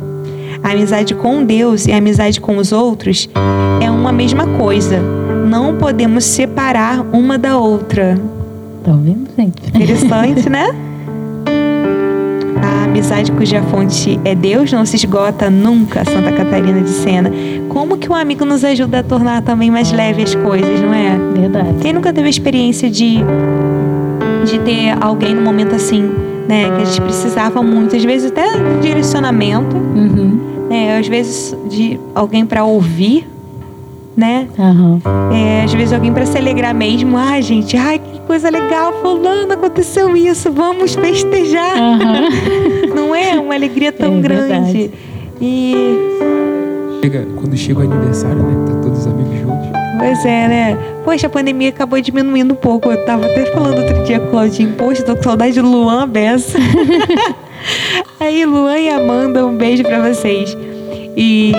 [0.63, 3.29] A amizade com Deus e a amizade com os outros
[3.83, 4.99] é uma mesma coisa.
[5.47, 8.19] Não podemos separar uma da outra.
[8.85, 9.69] Tá vendo, gente?
[9.69, 10.67] Interessante, né?
[12.99, 17.31] Amizade cuja fonte é Deus não se esgota nunca, Santa Catarina de Sena.
[17.69, 21.17] Como que o amigo nos ajuda a tornar também mais leve as coisas, não é?
[21.41, 21.75] Verdade.
[21.81, 23.19] Quem nunca teve a experiência de,
[24.45, 26.11] de ter alguém num momento assim,
[26.49, 26.65] né?
[26.75, 28.45] Que a gente precisava muito, às vezes até
[28.81, 30.41] de direcionamento, Uhum.
[30.69, 30.99] né?
[30.99, 33.29] Às vezes de alguém para ouvir,
[34.19, 34.49] né?
[34.59, 35.01] Aham.
[35.33, 37.17] É, às vezes alguém para se alegrar mesmo.
[37.17, 41.77] Ai, gente, ai, que coisa legal, fulano, aconteceu isso, vamos festejar.
[41.79, 42.29] Aham.
[42.95, 44.49] Não é uma alegria tão É grande.
[44.49, 44.91] verdade.
[45.41, 45.75] E
[47.01, 48.67] Chega, quando chega o aniversário, né?
[48.67, 49.69] Tá todos os amigos juntos.
[50.01, 50.79] Pois é, né?
[51.05, 52.91] Poxa, a pandemia acabou diminuindo um pouco.
[52.91, 54.73] Eu tava até falando outro dia com o Claudinho.
[54.77, 56.59] Poxa, tô com saudade do Luan Bessa.
[58.19, 60.57] Aí, Luan e Amanda, um beijo pra vocês.
[61.21, 61.53] E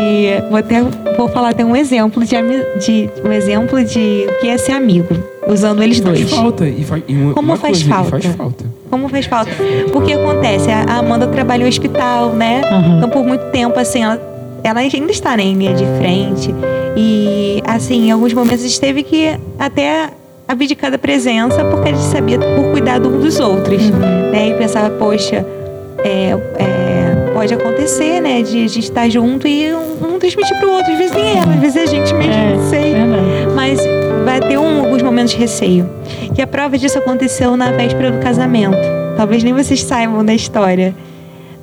[0.49, 0.81] vou até
[1.17, 2.33] vou falar até um exemplo de,
[2.79, 5.13] de um exemplo de o que é ser amigo,
[5.49, 6.31] usando eles Faz dois.
[6.31, 6.65] falta.
[6.65, 8.09] E faz, e uma, Como uma faz coisa, e falta?
[8.21, 8.65] faz falta.
[8.89, 9.51] Como faz falta?
[9.91, 12.61] Porque acontece, a Amanda trabalha em hospital, né?
[12.71, 12.97] Aham.
[12.99, 14.19] Então, por muito tempo, assim, ela,
[14.63, 16.55] ela ainda está em linha de frente.
[16.95, 20.09] E, assim, em alguns momentos a gente teve que até
[20.47, 23.89] abdicar da presença, porque a gente sabia por cuidar um dos outros.
[23.91, 24.51] Né?
[24.51, 25.45] E pensava, poxa,
[25.99, 26.78] é, é,
[27.39, 28.41] pode acontecer, né?
[28.41, 30.91] De a gente estar junto e um, um transmitir para o outro.
[30.91, 33.47] Às vezes nem ela, às vezes é a gente mesmo, É, não sei verdade.
[33.55, 33.79] mas
[34.25, 35.89] vai ter um- alguns momentos de receio.
[36.37, 38.75] E a prova disso aconteceu na véspera do casamento.
[39.15, 40.93] Talvez nem vocês saibam da história.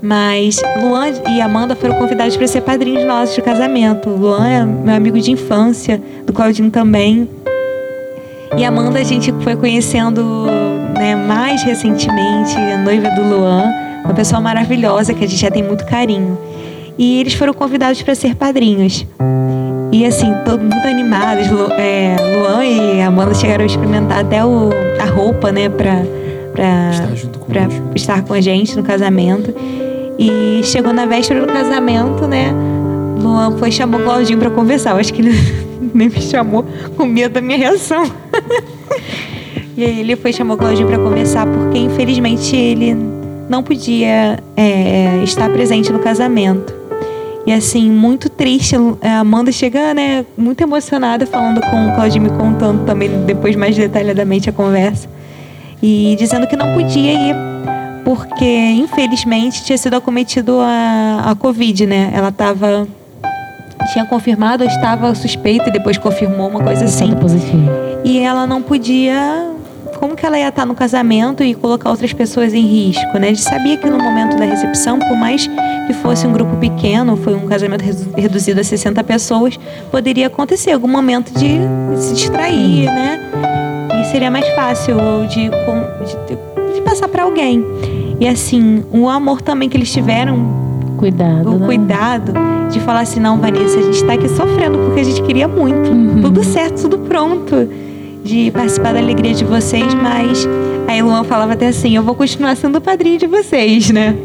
[0.01, 4.09] Mas Luan e Amanda foram convidados para ser padrinhos nossos de casamento.
[4.09, 7.29] Luan é meu amigo de infância, do Claudinho também.
[8.57, 10.47] E Amanda a gente foi conhecendo
[10.95, 13.71] né, mais recentemente, a noiva do Luan,
[14.07, 16.39] uma pessoa maravilhosa que a gente já tem muito carinho.
[16.97, 19.07] E eles foram convidados para ser padrinhos.
[19.93, 21.51] E assim, todo muito animados.
[21.51, 26.03] Lu, é, Luan e Amanda chegaram a experimentar até o, a roupa, né, pra,
[26.53, 29.55] pra, Estar junto pra estar com a gente no casamento.
[30.19, 32.55] E chegou na véspera do casamento, né?
[33.21, 34.93] Luan foi e chamou o Claudinho pra conversar.
[34.93, 35.35] Eu acho que ele
[35.93, 36.65] nem me chamou
[36.97, 38.05] com medo da minha reação.
[39.77, 43.16] e aí ele foi e chamou o Claudinho pra conversar, porque infelizmente ele
[43.49, 46.75] não podia é, estar presente no casamento.
[47.47, 48.75] E assim, muito triste.
[49.01, 53.77] A Amanda chega, né, muito emocionada, falando com o Claudinho, me contando também depois mais
[53.77, 55.09] detalhadamente a conversa.
[55.81, 57.37] E dizendo que não podia ir,
[58.05, 62.11] porque infelizmente tinha sido acometido a, a Covid, né?
[62.13, 62.89] Ela estava
[63.93, 67.15] tinha confirmado ou estava suspeita e depois confirmou uma coisa assim.
[67.15, 67.71] Positivo.
[68.05, 69.53] E ela não podia.
[69.99, 73.29] Como que ela ia estar no casamento e colocar outras pessoas em risco, né?
[73.29, 75.47] A gente sabia que no momento da recepção, por mais
[75.87, 79.59] que fosse um grupo pequeno, foi um casamento redu- reduzido a 60 pessoas,
[79.91, 81.59] poderia acontecer algum momento de
[81.99, 83.21] se distrair, né?
[84.01, 84.97] E seria mais fácil
[85.29, 87.65] de, de, de passar para alguém.
[88.21, 91.51] E assim, o amor também que eles tiveram Cuidado.
[91.51, 91.67] o né?
[91.67, 92.33] cuidado
[92.71, 95.91] de falar assim, não, Vanessa, a gente tá aqui sofrendo porque a gente queria muito.
[95.91, 96.23] Uhum.
[96.23, 97.69] Tudo certo, tudo pronto.
[98.27, 100.49] De participar da alegria de vocês, mas
[100.89, 104.17] aí Luan falava até assim, eu vou continuar sendo o padrinho de vocês, né?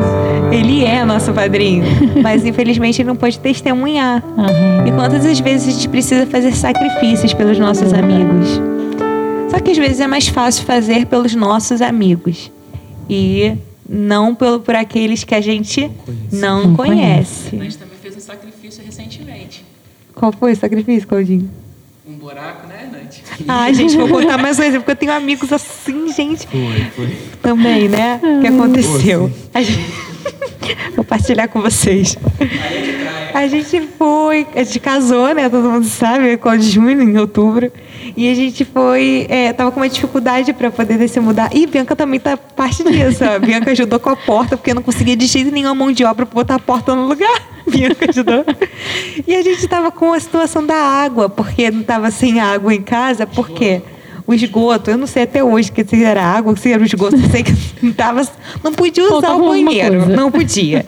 [0.50, 1.84] Ele é nosso padrinho.
[2.24, 4.20] Mas infelizmente ele não pode testemunhar.
[4.36, 4.84] Aham.
[4.88, 8.60] E quantas as vezes a gente precisa fazer sacrifícios pelos nossos amigos?
[9.48, 12.50] Só que às vezes é mais fácil fazer pelos nossos amigos.
[13.08, 13.52] E
[13.88, 15.88] não pelo, por aqueles que a gente
[16.32, 17.50] não Não A conhece.
[17.56, 19.64] gente também fez um sacrifício recentemente.
[20.16, 21.48] Qual foi o sacrifício, Claudinho?
[22.10, 23.22] Um buraco, né, Nante?
[23.46, 27.16] Ai, gente, vou contar mais um exemplo, porque eu tenho amigos assim, gente, Foi, foi.
[27.40, 28.20] também, né?
[28.20, 29.30] O que aconteceu?
[29.54, 30.09] A gente...
[30.94, 32.16] Vou partilhar com vocês.
[33.34, 35.48] A gente foi, a gente casou, né?
[35.48, 37.70] Todo mundo sabe, com de junho, em outubro.
[38.16, 41.50] E a gente foi, é, tava com uma dificuldade para poder se mudar.
[41.54, 43.24] E Bianca também tá parte disso.
[43.24, 46.04] A Bianca ajudou com a porta, porque não conseguia de jeito nenhum a mão de
[46.04, 47.40] obra para botar a porta no lugar.
[47.66, 48.44] Bianca ajudou.
[49.26, 52.82] E a gente tava com a situação da água, porque não tava sem água em
[52.82, 53.82] casa, por quê?
[54.30, 57.16] O esgoto, eu não sei até hoje que se era água, se era o esgoto,
[57.16, 58.22] eu sei que não, tava,
[58.62, 60.86] não podia usar Faltava o banheiro, não podia.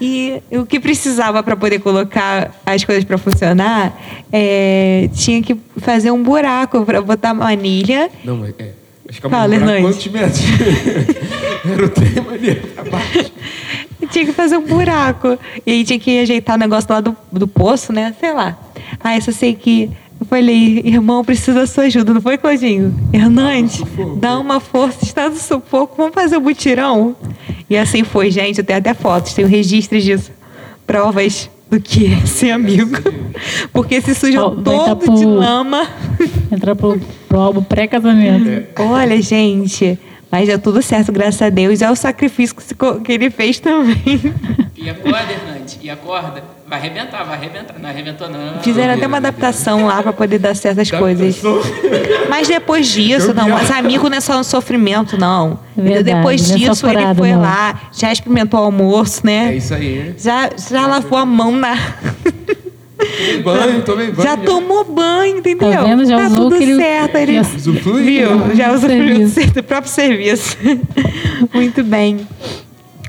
[0.00, 3.94] E o que precisava para poder colocar as coisas para funcionar,
[4.32, 8.10] é, tinha que fazer um buraco para botar manilha.
[8.24, 8.70] Não, mas é.
[9.10, 9.82] Acho que Fala, Hernandes.
[9.82, 10.40] quantos metros?
[11.70, 13.32] Era o tema ali abaixo.
[14.10, 15.38] Tinha que fazer um buraco.
[15.66, 18.14] E aí tinha que ajeitar o negócio lá do, do poço, né?
[18.18, 18.58] Sei lá.
[18.98, 19.90] Aí eu só sei que
[20.20, 22.94] eu falei, irmão, preciso da sua ajuda, não foi, Claudinho?
[23.12, 23.82] Hernandes,
[24.18, 27.16] dá uma força, está no sufoco, vamos fazer um mutirão?
[27.68, 28.58] E assim foi, gente.
[28.58, 30.30] Eu tenho até fotos, tenho registros disso.
[30.86, 32.98] Provas do que é ser amigo.
[33.72, 35.86] Porque se sujou tá todo de pro- lama.
[36.50, 38.66] Entrar pro, pro álbum pré-casamento.
[38.82, 39.98] Olha, gente.
[40.32, 41.80] Mas deu tudo certo, graças a Deus.
[41.80, 42.54] É o sacrifício
[43.04, 44.20] que ele fez também.
[44.76, 45.78] E acorda, Hernandes.
[45.80, 46.42] E acorda.
[46.70, 47.74] Vai arrebentar, vai arrebentar.
[47.82, 48.62] Não arrebentou, não.
[48.62, 51.42] Fizeram até uma adaptação lá para poder dar certas coisas.
[52.28, 55.58] Mas depois disso, não, mas amigo não é só um sofrimento, não.
[55.76, 57.40] Verdade, depois é disso, ele foi não.
[57.42, 59.56] lá, já experimentou o almoço, É né?
[59.56, 60.14] isso aí.
[60.16, 61.74] Já, já lavou a mão na.
[62.96, 64.22] Tomei banho, tomei banho.
[64.28, 65.72] Já tomou banho, entendeu?
[65.72, 66.04] Tá vendo?
[66.06, 67.16] Já tá usou tudo aquele- certo.
[67.16, 68.38] Ele já- Usufruiu.
[68.38, 70.56] viu, já usufruiu do próprio serviço.
[71.52, 72.20] Muito bem.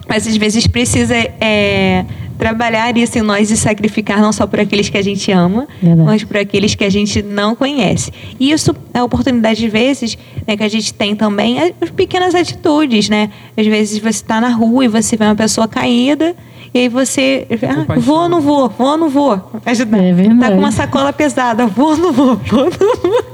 [0.07, 2.03] Mas às vezes precisa é,
[2.41, 6.01] trabalhar isso em nós e sacrificar não só por aqueles que a gente ama, Verdade.
[6.07, 8.11] mas por aqueles que a gente não conhece.
[8.39, 10.17] E isso é a oportunidade, às vezes,
[10.47, 13.29] né, que a gente tem também, é as pequenas atitudes, né?
[13.55, 16.35] Às vezes você está na rua e você vê uma pessoa caída.
[16.73, 17.45] E aí você.
[17.61, 18.69] Ah, vou ou não vou?
[18.69, 19.39] Vou ou não vou?
[19.63, 19.99] Ajudar.
[19.99, 20.39] É verdade.
[20.39, 21.67] Tá com uma sacola pesada.
[21.67, 22.37] Vou ou não vou?
[22.37, 23.30] Vou ou não vou?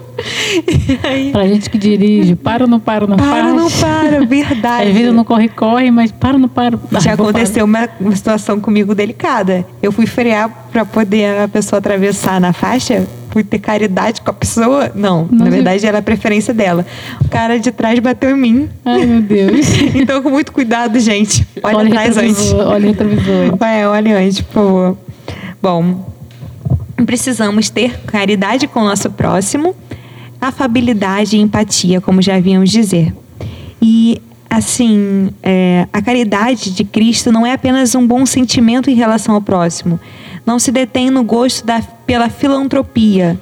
[1.04, 1.32] Aí.
[1.32, 3.56] Pra gente que dirige, para ou não para, não Para, faz.
[3.56, 4.90] não para, verdade.
[4.90, 6.78] Às vezes não corre, corre, mas para ou não para.
[7.00, 9.66] Já aconteceu uma, uma situação comigo delicada.
[9.82, 13.06] Eu fui frear para poder a pessoa atravessar na faixa.
[13.30, 14.92] Fui ter caridade com a pessoa.
[14.96, 15.52] Não, Não na vi.
[15.52, 16.86] verdade era a preferência dela.
[17.24, 18.70] O cara de trás bateu em mim.
[18.84, 19.68] Ai, meu Deus.
[19.94, 21.46] Então, com muito cuidado, gente.
[21.62, 22.54] Olha, Olha atrás antes.
[22.54, 23.58] olha o retrovisor.
[23.64, 24.98] É, olha antes, por favor.
[25.62, 26.10] Bom,
[27.06, 29.76] precisamos ter caridade com o nosso próximo,
[30.48, 33.14] afabilidade e empatia, como já havíamos dizer.
[33.82, 39.36] E, assim, é, a caridade de Cristo não é apenas um bom sentimento em relação
[39.36, 40.00] ao próximo.
[40.46, 43.40] Não se detém no gosto da, pela filantropia.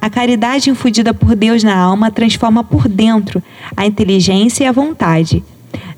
[0.00, 3.42] A caridade infundida por Deus na alma transforma por dentro
[3.76, 5.42] a inteligência e a vontade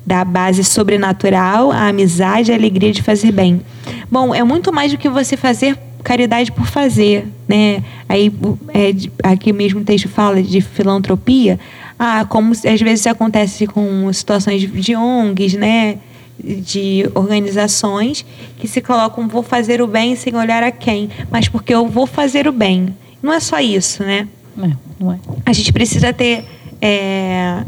[0.05, 3.61] da base sobrenatural, a amizade e a alegria de fazer bem.
[4.09, 7.83] Bom, é muito mais do que você fazer caridade por fazer, né?
[8.07, 8.31] Aí
[8.73, 8.93] é,
[9.23, 11.59] aqui mesmo o texto fala de filantropia,
[11.97, 15.97] ah, como às vezes acontece com situações de, ONGs, né?
[16.41, 18.25] De organizações
[18.57, 22.07] que se colocam vou fazer o bem sem olhar a quem, mas porque eu vou
[22.07, 22.95] fazer o bem.
[23.21, 24.27] Não é só isso, né?
[24.57, 25.19] É, não é.
[25.45, 26.45] a gente precisa ter
[26.81, 27.63] é,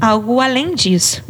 [0.00, 1.24] algo além disso.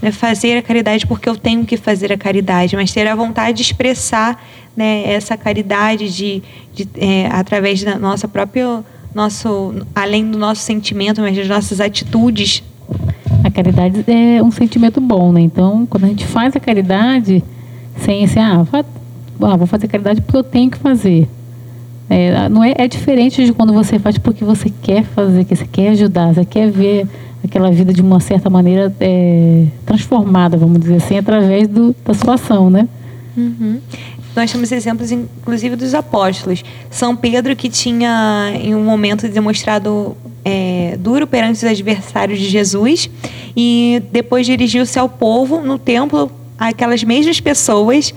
[0.00, 0.10] Né?
[0.10, 3.62] Fazer a caridade porque eu tenho que fazer a caridade, mas ter a vontade de
[3.62, 4.42] expressar
[4.76, 6.42] né, essa caridade de,
[6.74, 8.82] de, é, através da nossa própria
[9.14, 12.62] nosso além do nosso sentimento, mas das nossas atitudes.
[13.44, 15.40] A caridade é um sentimento bom, né?
[15.40, 17.42] Então, quando a gente faz a caridade,
[17.98, 18.84] sem esse, ah, vai,
[19.42, 21.28] ah, vou fazer caridade porque eu tenho que fazer.
[22.08, 25.66] É, não é, é diferente de quando você faz porque você quer fazer, que você
[25.66, 27.06] quer ajudar, você quer ver
[27.42, 32.34] aquela vida de uma certa maneira é, transformada, vamos dizer assim, através do, da sua
[32.34, 32.88] ação, né?
[33.36, 33.78] Uhum.
[34.34, 36.64] Nós temos exemplos, inclusive, dos apóstolos.
[36.90, 43.10] São Pedro, que tinha, em um momento, demonstrado é, duro perante os adversários de Jesus,
[43.56, 48.14] e depois dirigiu-se ao povo no templo, aquelas mesmas pessoas,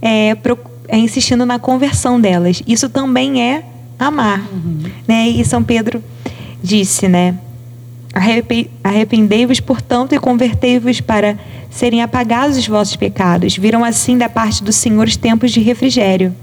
[0.00, 0.58] é, pro,
[0.88, 2.62] é, insistindo na conversão delas.
[2.66, 3.64] Isso também é
[3.98, 4.40] amar.
[4.52, 4.82] Uhum.
[5.06, 5.28] Né?
[5.28, 6.02] E São Pedro
[6.62, 7.36] disse, né?
[8.82, 11.38] Arrependei-vos, portanto, e convertei-vos para
[11.70, 13.56] serem apagados os vossos pecados.
[13.56, 16.34] Viram assim da parte do Senhor os tempos de refrigério.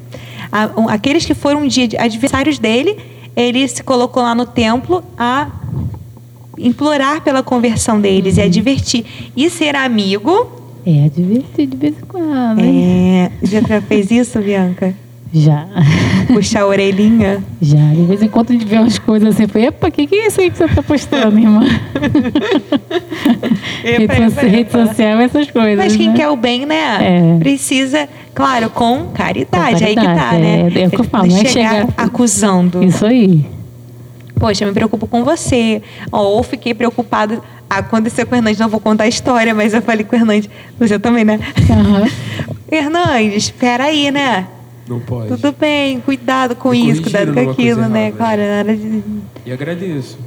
[0.87, 2.95] Aqueles que foram um dia adversários dele,
[3.35, 5.49] ele se colocou lá no templo a
[6.59, 8.43] implorar pela conversão deles uhum.
[8.43, 9.05] e advertir.
[9.35, 10.51] E ser amigo.
[10.85, 12.59] É advertir de vez em quando.
[12.59, 13.31] É.
[13.41, 14.93] Já fez isso, Bianca?
[15.33, 15.65] Já.
[16.27, 17.43] Puxar a orelhinha?
[17.59, 17.77] Já.
[17.77, 20.27] De vez em quando a gente vê umas coisas assim, epa, o que, que é
[20.27, 21.65] isso aí que você está postando, irmã?
[23.83, 25.77] epa, rede, epa, rede social, essas coisas.
[25.77, 26.15] Mas quem né?
[26.15, 26.99] quer o bem, né?
[27.01, 27.39] É.
[27.39, 29.49] Precisa, claro, com caridade.
[29.49, 30.71] Com caridade aí que tá, é, né?
[30.75, 32.83] É, é o que eu falo, não é chegar, acusando.
[32.83, 33.43] Isso aí.
[34.35, 35.81] Poxa, eu me preocupo com você.
[36.11, 40.03] Ou fiquei preocupada aconteceu com o Hernandes, não vou contar a história, mas eu falei
[40.03, 41.39] com o Hernandes, você também, né?
[41.69, 42.07] Uhum.
[42.71, 44.45] Hernandes, espera aí, né?
[44.87, 45.29] Não pode.
[45.29, 48.11] Tudo bem, cuidado com isso, cuidado com aquilo, né?
[48.11, 49.01] Claro, nada de...
[49.45, 50.17] E agradeço.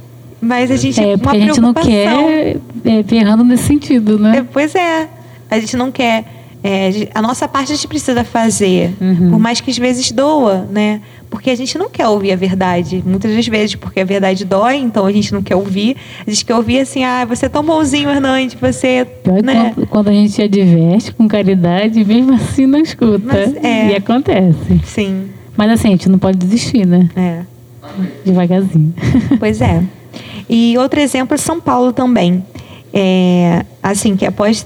[0.41, 0.99] Mas a gente.
[1.01, 4.39] É, porque a gente não quer é, errando nesse sentido, né?
[4.39, 5.09] É, pois é.
[5.49, 6.25] A gente não quer.
[6.63, 8.93] É, a nossa parte a gente precisa fazer.
[8.99, 9.31] Uhum.
[9.31, 11.01] Por mais que às vezes doa, né?
[11.29, 13.03] Porque a gente não quer ouvir a verdade.
[13.05, 15.97] Muitas das vezes, porque a verdade dói, então a gente não quer ouvir.
[16.25, 19.05] A gente quer ouvir assim, ah, você é tão bonzinho, Hernandes, você.
[19.43, 19.73] né?
[19.75, 23.19] quando, quando, a gente adverte com caridade, mesmo assim não escuta.
[23.25, 23.91] Mas, é.
[23.91, 24.79] E acontece.
[24.85, 25.29] Sim.
[25.55, 27.09] Mas assim, a gente não pode desistir, né?
[27.15, 27.41] É.
[28.25, 28.93] Devagarzinho.
[29.39, 29.83] Pois é.
[30.49, 32.43] E outro exemplo é São Paulo também.
[32.93, 34.65] É, assim, que após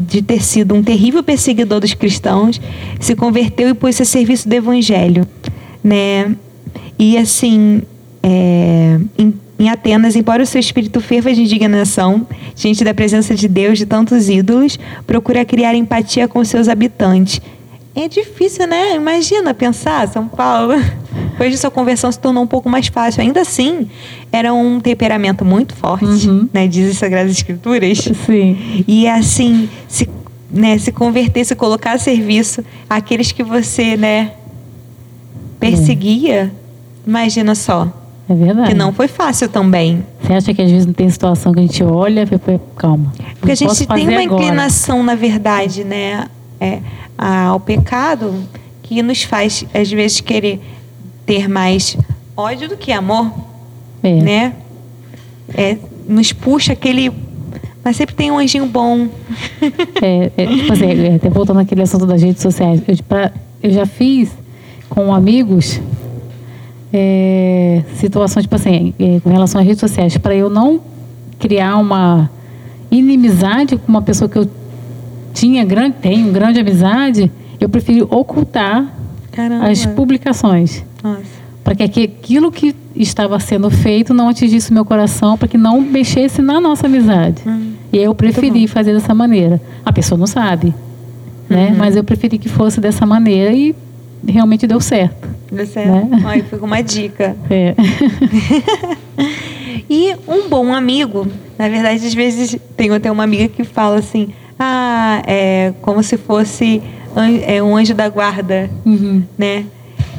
[0.00, 2.58] de ter sido um terrível perseguidor dos cristãos,
[2.98, 5.26] se converteu e pôs-se a serviço do evangelho
[5.82, 6.34] né?
[6.98, 7.82] E assim,
[8.22, 13.48] é, em, em, Atenas, embora o seu espírito ferva de indignação diante da presença de
[13.48, 17.40] Deus de tantos ídolos, procura criar empatia com seus habitantes.
[17.94, 18.94] É difícil, né?
[18.94, 20.74] Imagina pensar, São Paulo.
[21.32, 23.22] Depois de sua conversão se tornou um pouco mais fácil.
[23.22, 23.90] Ainda assim,
[24.30, 26.48] era um temperamento muito forte, uhum.
[26.52, 26.68] né?
[26.68, 27.98] Diz as Sagradas Escrituras.
[28.26, 28.84] Sim.
[28.86, 30.08] E assim, se,
[30.50, 34.32] né, se converter, se colocar a serviço àqueles que você, né,
[35.60, 36.50] perseguia, é.
[37.06, 37.88] imagina só.
[38.28, 38.68] É verdade.
[38.68, 40.04] Que não foi fácil também.
[40.22, 43.12] Você acha que às vezes não tem situação que a gente olha e calma.
[43.40, 44.44] Porque a gente tem uma agora.
[44.44, 46.28] inclinação, na verdade, né,
[46.60, 46.78] é,
[47.18, 48.32] ao pecado
[48.82, 50.60] que nos faz, às vezes, querer
[51.26, 51.96] ter mais
[52.36, 53.32] ódio do que amor.
[54.02, 54.14] É.
[54.14, 54.52] Né?
[55.54, 55.76] É,
[56.08, 57.12] nos puxa aquele.
[57.84, 59.08] Mas sempre tem um anjinho bom.
[60.02, 63.32] É, é, tipo assim, é, até voltando naquele assunto das redes sociais, eu, pra,
[63.62, 64.30] eu já fiz
[64.90, 65.80] com amigos
[66.92, 70.80] é, situações, tipo assim, é, com relação às redes sociais, para eu não
[71.38, 72.28] criar uma
[72.90, 74.50] inimizade com uma pessoa que eu
[75.32, 77.30] tinha grande, tenho grande amizade,
[77.60, 78.92] eu preferi ocultar
[79.30, 79.68] Caramba.
[79.68, 80.84] as publicações.
[81.62, 85.80] Para que aquilo que estava sendo feito não atingisse o meu coração, para que não
[85.80, 87.42] mexesse na nossa amizade.
[87.46, 89.60] Hum, e eu preferi fazer dessa maneira.
[89.84, 90.74] A pessoa não sabe,
[91.48, 91.68] né?
[91.68, 91.76] Uhum.
[91.76, 93.74] Mas eu preferi que fosse dessa maneira e
[94.26, 95.28] realmente deu certo.
[95.50, 96.06] Deu certo.
[96.06, 96.22] Né?
[96.24, 97.36] Ai, foi uma dica.
[97.50, 97.74] É.
[99.88, 101.26] e um bom amigo,
[101.58, 106.16] na verdade, às vezes tenho até uma amiga que fala assim, ah, é como se
[106.16, 106.82] fosse
[107.46, 109.22] é, um anjo da guarda, uhum.
[109.36, 109.64] né?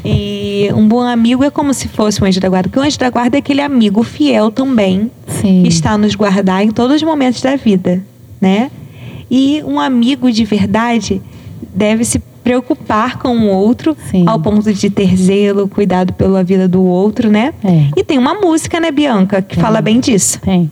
[0.03, 2.97] E um bom amigo é como se fosse um anjo da guarda, porque o anjo
[2.97, 5.61] da guarda é aquele amigo fiel também, Sim.
[5.61, 8.03] que está a nos guardar em todos os momentos da vida,
[8.39, 8.71] né?
[9.29, 11.21] E um amigo de verdade
[11.73, 14.25] deve se preocupar com o outro Sim.
[14.27, 17.53] ao ponto de ter zelo, cuidado pela vida do outro, né?
[17.63, 17.89] É.
[17.95, 20.39] E tem uma música, né, Bianca, que fala bem disso.
[20.41, 20.71] Tem.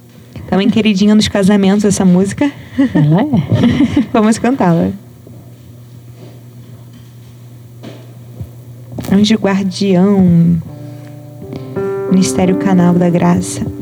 [0.50, 2.52] Também queridinha nos casamentos essa música.
[2.94, 4.06] Ela é.
[4.12, 4.90] Vamos cantá-la.
[9.12, 10.60] Anjo guardião,
[12.12, 13.79] Ministério Canal da Graça.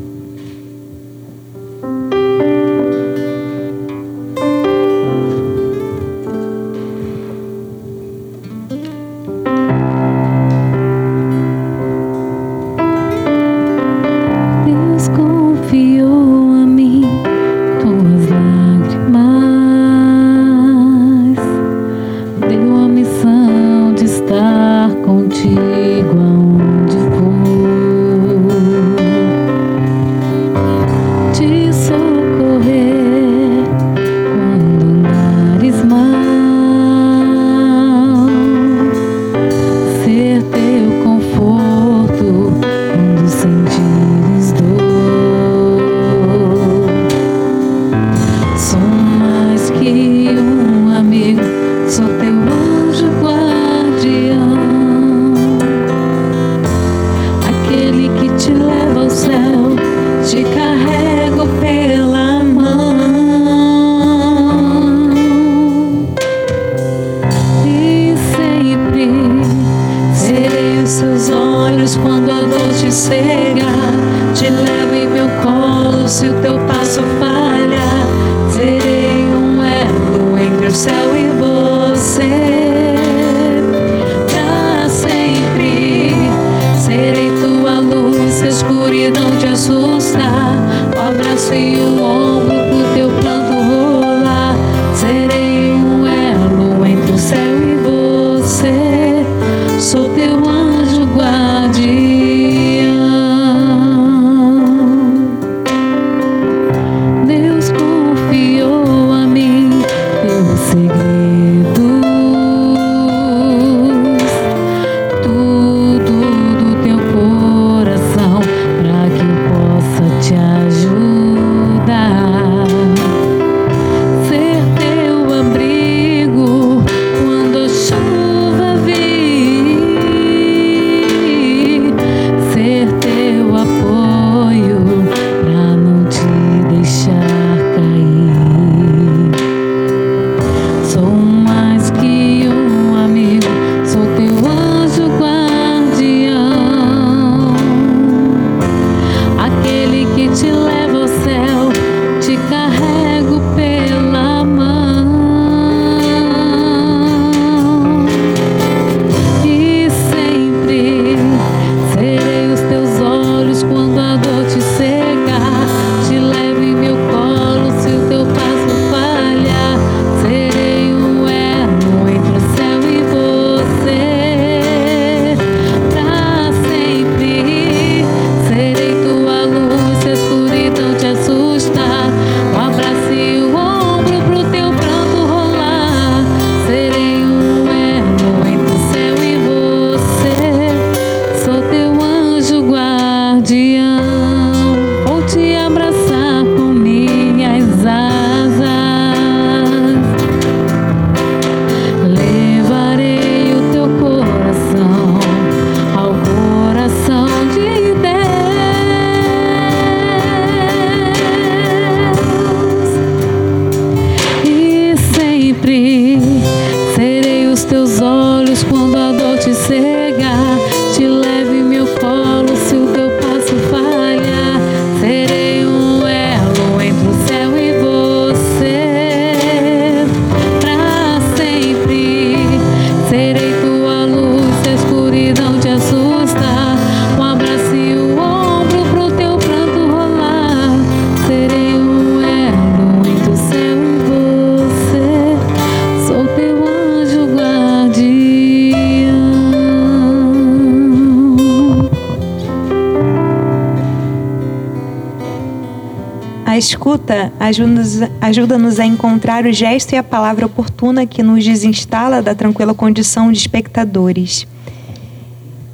[256.48, 262.22] A escuta ajuda-nos ajuda-nos a encontrar o gesto e a palavra oportuna que nos desinstala
[262.22, 264.48] da tranquila condição de espectadores.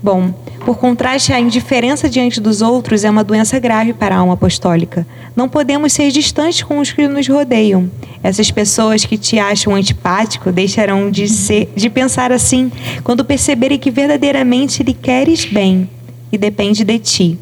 [0.01, 0.33] Bom,
[0.65, 5.05] por contraste, a indiferença diante dos outros é uma doença grave para a alma apostólica.
[5.35, 7.87] Não podemos ser distantes com os que nos rodeiam.
[8.23, 12.71] Essas pessoas que te acham antipático deixarão de, ser, de pensar assim
[13.03, 15.87] quando perceberem que verdadeiramente lhe queres bem
[16.31, 17.39] e depende de ti.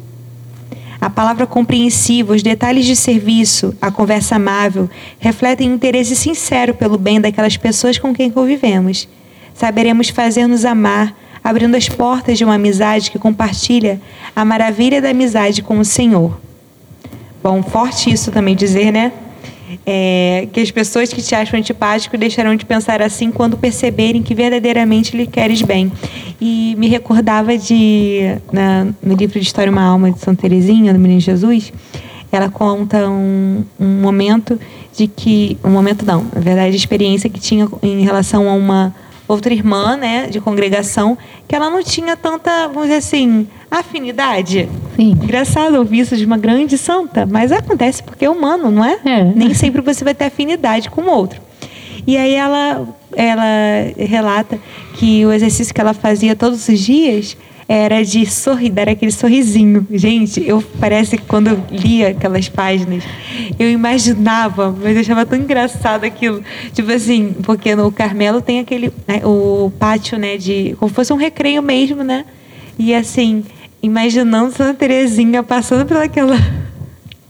[1.02, 4.88] A palavra compreensiva, os detalhes de serviço, a conversa amável
[5.18, 9.08] refletem um interesse sincero pelo bem daquelas pessoas com quem convivemos.
[9.52, 14.00] Saberemos fazer-nos amar, abrindo as portas de uma amizade que compartilha
[14.36, 16.40] a maravilha da amizade com o Senhor.
[17.42, 19.10] Bom, forte isso também dizer, né?
[19.86, 24.34] É, que as pessoas que te acham antipático deixarão de pensar assim quando perceberem que
[24.34, 25.90] verdadeiramente lhe queres bem.
[26.40, 30.98] E me recordava de, na, no livro de História Uma Alma de Santa Teresinha, do
[30.98, 31.72] Menino Jesus,
[32.32, 34.58] ela conta um, um momento
[34.96, 35.58] de que.
[35.62, 38.94] Um momento não, na verdade, a experiência que tinha em relação a uma
[39.32, 41.16] outra irmã, né, de congregação,
[41.48, 44.68] que ela não tinha tanta, vamos dizer assim, afinidade.
[44.96, 45.12] Sim.
[45.12, 48.98] Engraçado ouvir isso de uma grande santa, mas acontece porque é humano, não é?
[49.04, 49.24] É.
[49.24, 51.40] Nem sempre você vai ter afinidade com o outro.
[52.06, 53.44] E aí ela, ela
[53.96, 54.58] relata
[54.94, 57.36] que o exercício que ela fazia todos os dias
[57.68, 59.86] era de sorrir, dar aquele sorrisinho.
[59.90, 63.04] Gente, eu parece que quando eu lia aquelas páginas,
[63.58, 66.42] eu imaginava, mas eu achava tão engraçado aquilo.
[66.72, 71.12] Tipo assim, porque no Carmelo tem aquele, né, o pátio, né, de como se fosse
[71.12, 72.24] um recreio mesmo, né?
[72.78, 73.44] E assim,
[73.82, 76.36] imaginando Santa Terezinha passando pelaquela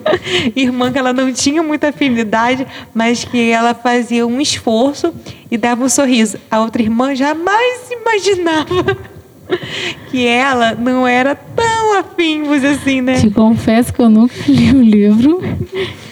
[0.56, 5.14] irmã que ela não tinha muita afinidade, mas que ela fazia um esforço
[5.50, 6.38] e dava um sorriso.
[6.50, 9.11] A outra irmã jamais imaginava
[10.10, 13.14] que ela não era tão afim, vamos assim, né?
[13.14, 15.40] Te confesso que eu nunca li o livro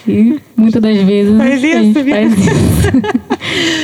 [0.07, 3.21] e muitas das vezes Faz isso, faz isso.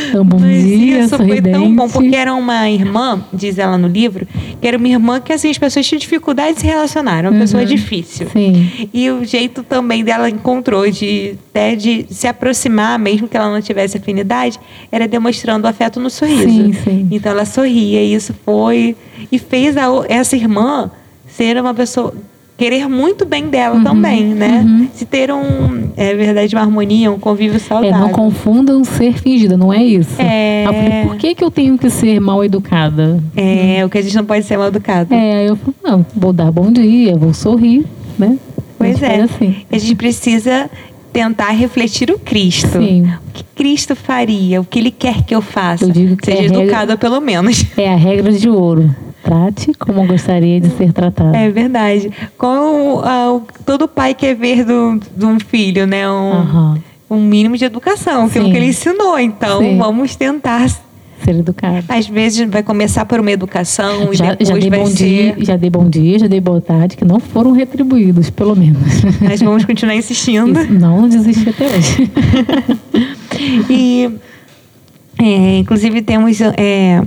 [0.08, 1.58] Então, bom Mas dia, isso foi sorridente.
[1.58, 4.26] tão bom, porque era uma irmã, diz ela no livro,
[4.60, 7.40] que era uma irmã que assim, as pessoas tinham dificuldade de se relacionar, era uma
[7.40, 8.28] pessoa difícil.
[8.32, 8.88] Sim.
[8.92, 13.60] E o jeito também dela encontrou de até de se aproximar, mesmo que ela não
[13.60, 14.58] tivesse afinidade,
[14.92, 16.42] era demonstrando afeto no sorriso.
[16.48, 17.08] Sim, sim.
[17.10, 18.94] Então ela sorria, e isso foi
[19.32, 20.90] e fez a essa irmã
[21.26, 22.14] ser uma pessoa
[22.56, 24.88] querer muito bem dela também, né?
[24.94, 27.98] Se ter um, é verdade, uma harmonia, um convívio É, saudável.
[27.98, 30.14] não confundam ser fingida, não é isso.
[30.20, 30.64] É.
[30.64, 33.22] Falei, por que, que eu tenho que ser mal educada?
[33.36, 35.12] É, o que a gente não pode ser mal educado.
[35.14, 37.84] É, aí eu falei, não, vou dar bom dia, vou sorrir,
[38.18, 38.38] né?
[38.78, 39.22] Pois é.
[39.22, 39.56] Assim.
[39.70, 40.70] A gente precisa
[41.12, 42.78] tentar refletir o Cristo.
[42.78, 43.04] Sim.
[43.04, 44.60] O que Cristo faria?
[44.60, 45.84] O que Ele quer que eu faça?
[45.84, 47.64] Eu digo que Seja é a regra- educada, pelo menos.
[47.76, 48.94] É a regra de ouro.
[49.26, 51.34] Trate como gostaria de ser tratado.
[51.34, 52.12] É verdade.
[52.38, 56.08] Como ah, todo pai quer ver do- de um filho, né?
[56.08, 56.78] Um, Aham.
[57.10, 59.18] um mínimo de educação, que é o que ele ensinou.
[59.18, 59.78] Então, Sim.
[59.78, 60.68] vamos tentar.
[61.24, 61.82] Ser educado.
[61.88, 64.94] Às vezes vai começar por uma educação e Já, depois já dei vai bom ser.
[64.96, 69.02] dia, já dei bom dia, já dei boa tarde, que não foram retribuídos, pelo menos.
[69.20, 70.60] Mas vamos continuar insistindo.
[70.60, 72.10] Isso, não desisti até hoje.
[73.68, 74.10] E,
[75.18, 77.02] é, inclusive, temos é,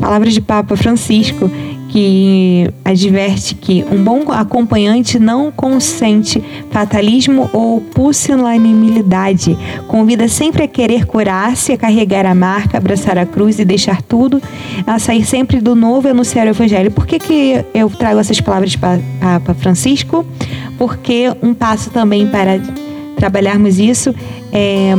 [0.00, 1.50] palavras de Papa Francisco
[1.90, 6.40] que adverte que um bom acompanhante não consente
[6.70, 9.58] fatalismo ou pusilanimidade.
[9.88, 14.40] Convida sempre a querer curar-se, a carregar a marca, abraçar a cruz e deixar tudo,
[14.86, 16.92] a sair sempre do novo e anunciar o evangelho.
[16.92, 20.24] Por que, que eu trago essas palavras de Pa- Papa Francisco?
[20.78, 22.60] Porque um passo também para
[23.16, 24.14] trabalharmos isso
[24.52, 24.94] é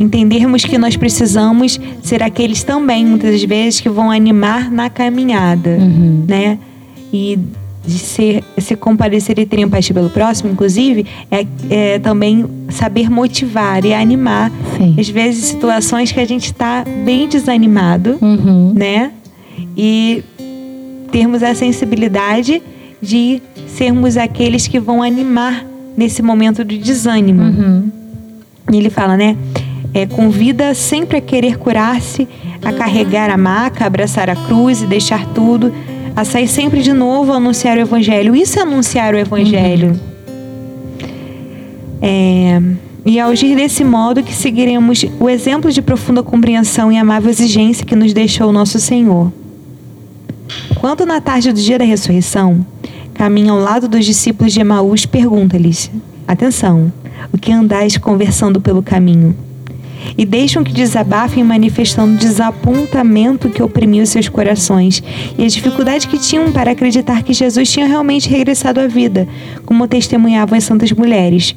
[0.00, 5.70] entendermos que nós precisamos ser aqueles também, muitas das vezes, que vão animar na caminhada,
[5.78, 6.24] Uhum.
[6.26, 6.58] né?
[7.12, 7.38] E
[7.86, 13.84] de ser, se compadecer e ter empatia pelo próximo, inclusive, é, é também saber motivar
[13.84, 14.50] e animar.
[14.76, 14.96] Sim.
[14.98, 18.72] Às vezes, situações que a gente está bem desanimado, Uhum.
[18.74, 19.10] né?
[19.76, 20.22] E
[21.12, 22.62] termos a sensibilidade
[23.02, 25.64] de sermos aqueles que vão animar
[25.96, 27.42] nesse momento de desânimo.
[27.42, 27.90] Uhum.
[28.72, 29.36] E ele fala, né?
[29.92, 32.28] É, convida sempre a querer curar-se,
[32.64, 35.72] a carregar a maca, abraçar a cruz e deixar tudo,
[36.14, 38.36] a sair sempre de novo a anunciar o evangelho.
[38.36, 39.98] Isso é anunciar o evangelho.
[42.02, 42.60] É,
[43.04, 47.84] e ao agir desse modo que seguiremos o exemplo de profunda compreensão e amável exigência
[47.84, 49.32] que nos deixou o nosso Senhor.
[50.80, 52.64] Quando na tarde do dia da ressurreição,
[53.14, 55.90] caminha ao lado dos discípulos de Emaús, pergunta-lhes:
[56.26, 56.92] Atenção,
[57.32, 59.36] o que andais conversando pelo caminho?
[60.16, 65.02] E deixam que desabafem manifestando o desapontamento que oprimiu seus corações
[65.38, 69.26] e a dificuldade que tinham para acreditar que Jesus tinha realmente regressado à vida,
[69.66, 71.54] como testemunhavam as santas mulheres.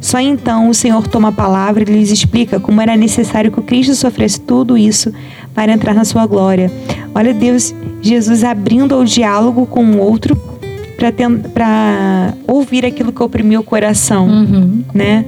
[0.00, 3.62] Só então o Senhor toma a palavra e lhes explica como era necessário que o
[3.62, 5.12] Cristo sofresse tudo isso
[5.54, 6.70] para entrar na sua glória.
[7.14, 10.36] Olha Deus, Jesus abrindo o diálogo com o outro
[11.54, 14.82] para ouvir aquilo que oprimiu o coração, Uhum.
[14.94, 15.24] né?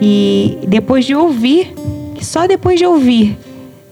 [0.00, 1.72] E depois de ouvir,
[2.14, 3.36] que só depois de ouvir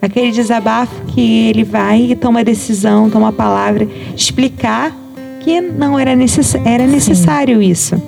[0.00, 4.94] aquele desabafo que ele vai e toma a decisão, toma a palavra, explicar
[5.40, 8.00] que não era, necess era necessário isso.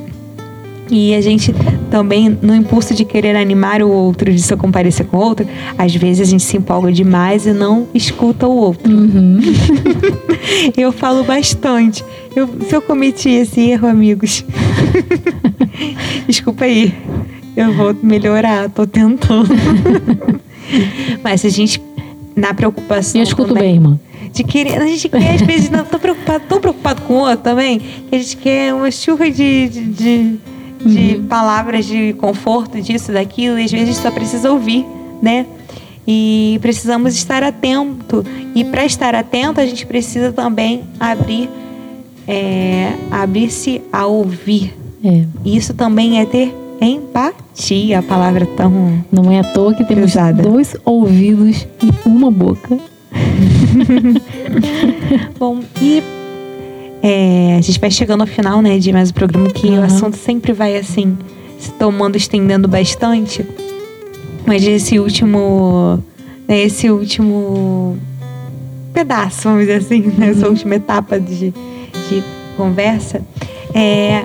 [0.89, 1.53] E a gente
[1.91, 5.95] também, no impulso de querer animar o outro, de se comparecer com o outro, às
[5.95, 8.93] vezes a gente se empolga demais e não escuta o outro.
[8.93, 9.41] Uhum.
[10.77, 12.05] Eu falo bastante.
[12.37, 14.45] Eu, se eu cometi esse erro, amigos,
[16.29, 16.95] desculpa aí.
[17.57, 19.49] Eu vou melhorar, tô tentando.
[21.25, 21.81] Mas a gente,
[22.37, 23.19] na preocupação.
[23.19, 24.01] Eu escuto também, bem, irmã.
[24.31, 24.77] de querer.
[24.79, 28.15] A gente quer, às vezes, não tô preocupado, tão preocupado com o outro também, que
[28.15, 30.39] a gente quer uma chuva de, de, de,
[30.85, 34.85] de palavras de conforto, disso, daquilo, e às vezes a gente só precisa ouvir,
[35.23, 35.47] né?
[36.07, 38.23] E precisamos estar atento.
[38.55, 41.49] E para estar atento, a gente precisa também abrir,
[42.29, 44.75] é, abrir-se a ouvir.
[45.03, 45.25] É.
[45.45, 49.03] Isso também é ter empatia, a palavra tão.
[49.11, 50.43] Não é à toa que temos Pesada.
[50.43, 52.79] dois ouvidos e uma boca.
[55.39, 56.03] Bom, e
[57.03, 59.83] é, a gente vai chegando ao final, né, de mais um programa que o Uhum.
[59.85, 61.17] assunto sempre vai assim,
[61.59, 63.45] se tomando, estendendo bastante.
[64.47, 66.03] Mas esse último,
[66.47, 67.97] né, esse último
[68.93, 71.53] pedaço, vamos dizer assim, né, essa última etapa de,
[72.09, 72.23] de
[72.57, 73.21] conversa,
[73.75, 74.25] é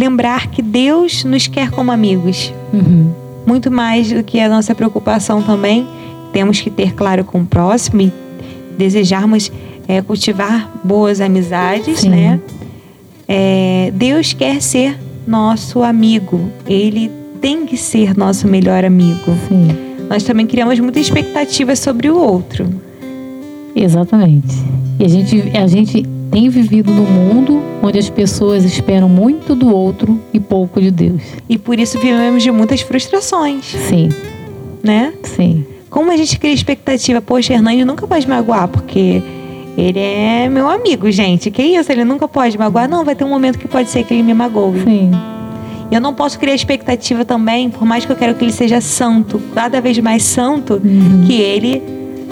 [0.00, 3.12] lembrar que Deus nos quer como amigos Uhum.
[3.46, 5.86] muito mais do que a nossa preocupação também.
[6.32, 8.12] Temos que ter claro com o próximo e
[8.78, 9.50] desejarmos
[9.88, 12.10] é, cultivar boas amizades, Sim.
[12.10, 12.40] né?
[13.28, 14.96] É, Deus quer ser
[15.26, 16.40] nosso amigo.
[16.66, 19.32] Ele tem que ser nosso melhor amigo.
[19.48, 19.68] Sim,
[20.08, 22.66] Nós também criamos muita expectativa sobre o outro.
[23.74, 24.54] exatamente.
[24.98, 29.74] E a gente, a gente tem vivido num mundo onde as pessoas esperam muito do
[29.74, 31.22] outro e pouco de Deus.
[31.48, 34.08] E por isso vivemos de muitas frustrações, Sim,
[34.82, 35.12] né?
[35.22, 35.64] sim.
[35.88, 39.20] Como a gente cria expectativa, poxa, Hernani nunca pode magoar, porque
[39.76, 41.50] ele é meu amigo, gente.
[41.50, 41.90] Que isso?
[41.90, 42.88] Ele nunca pode magoar?
[42.88, 44.84] Não, vai ter um momento que pode ser que ele me magoe.
[44.84, 45.10] Sim,
[45.90, 49.40] Eu não posso criar expectativa também, por mais que eu quero que ele seja santo,
[49.52, 51.24] cada vez mais santo, Uhum.
[51.26, 51.82] que ele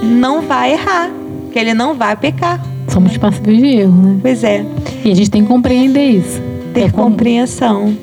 [0.01, 1.11] não vai errar,
[1.53, 2.64] que ele não vai pecar.
[2.89, 4.18] Somos passíveis de erro, né?
[4.22, 4.64] Pois é,
[5.05, 6.41] E a gente tem que compreender isso.
[6.74, 7.97] ter É compreensão.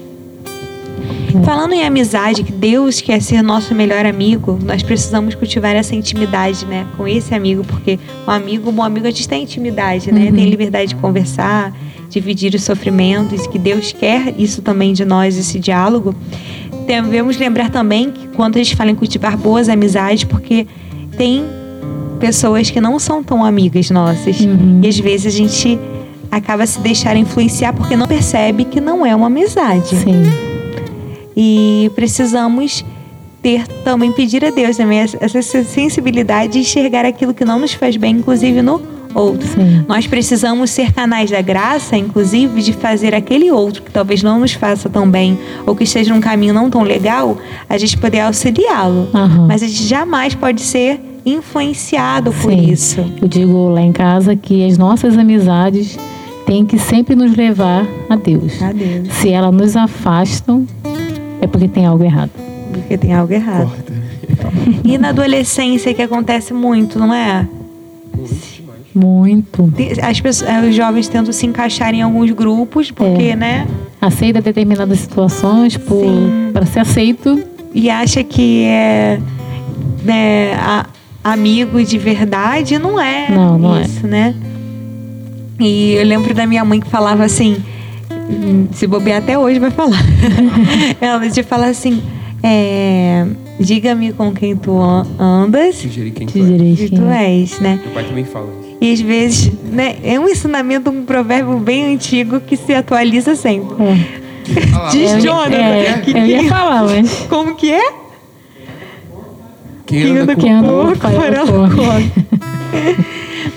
[1.44, 6.66] Falando em amizade, que Deus quer ser nosso melhor amigo, nós precisamos cultivar essa intimidade,
[6.66, 10.28] né, com esse amigo, porque o amigo, o bom amigo, a gente tem intimidade, né,
[10.30, 10.36] Uhum.
[10.36, 11.74] tem liberdade de conversar,
[12.10, 16.16] dividir os sofrimentos, que Deus quer isso também de nós, esse diálogo.
[16.88, 20.66] Devemos lembrar também que quando a gente fala em cultivar boas amizades, porque
[21.18, 21.44] tem
[22.20, 24.82] pessoas que não são tão amigas nossas, Uhum.
[24.84, 25.80] e às vezes a gente
[26.32, 29.90] acaba se deixar influenciar porque não percebe que não é uma amizade.
[29.96, 30.24] Sim,
[31.36, 32.84] E precisamos
[33.42, 37.74] ter também pedir a Deus também essa essa sensibilidade de enxergar aquilo que não nos
[37.74, 38.82] faz bem, inclusive no
[39.14, 39.48] outro.
[39.48, 39.84] sim.
[39.88, 44.54] Nós precisamos ser canais da graça, inclusive, de fazer aquele outro que talvez não nos
[44.54, 47.38] faça tão bem ou que esteja num caminho não tão legal,
[47.70, 49.08] a gente poder auxiliá-lo.
[49.14, 49.46] Aham.
[49.48, 52.70] Mas a gente jamais pode ser influenciado por Sim.
[52.72, 53.06] isso.
[53.22, 55.98] Eu digo lá em casa que as nossas amizades
[56.46, 58.62] têm que sempre nos levar a Deus.
[58.62, 59.12] Adeus.
[59.14, 60.68] Se elas nos afastam,
[61.42, 62.32] é porque tem algo errado.
[62.72, 63.68] Porque tem algo errado.
[63.68, 63.94] Corta.
[64.84, 67.48] E na adolescência que acontece muito, não é?
[68.94, 69.72] Muito.
[70.02, 73.36] As pessoas, eh, os jovens tentam se encaixar em alguns grupos, porque, É.
[73.36, 73.68] né?
[74.02, 75.78] Aceita determinadas situações
[76.54, 77.42] para ser aceito.
[77.74, 79.20] E acha que é
[80.04, 80.86] né, a-
[81.32, 82.78] amigo de verdade.
[82.78, 83.82] Não é Não, não é.
[83.82, 84.36] isso, né?
[85.60, 87.58] E eu lembro da minha mãe que falava assim,
[88.74, 90.04] se bobear até hoje vai falar.
[91.02, 92.02] Ela de falar assim,
[92.44, 93.26] é,
[93.60, 96.12] diga-me com quem tu an- andas quem Te tu é.
[96.12, 96.28] quem
[96.90, 97.32] tu é.
[97.40, 97.80] és, né?
[97.84, 98.78] Meu pai também fala isso.
[98.82, 103.76] E às vezes, né, é um ensinamento, um provérbio bem antigo que se atualiza sempre.
[103.84, 104.26] É.
[104.92, 105.24] Diz.
[105.24, 107.94] Jonathan, É, que- eu ia falar, mas Como que é?
[110.02, 112.12] Quem Quem anda com porco, com não um come.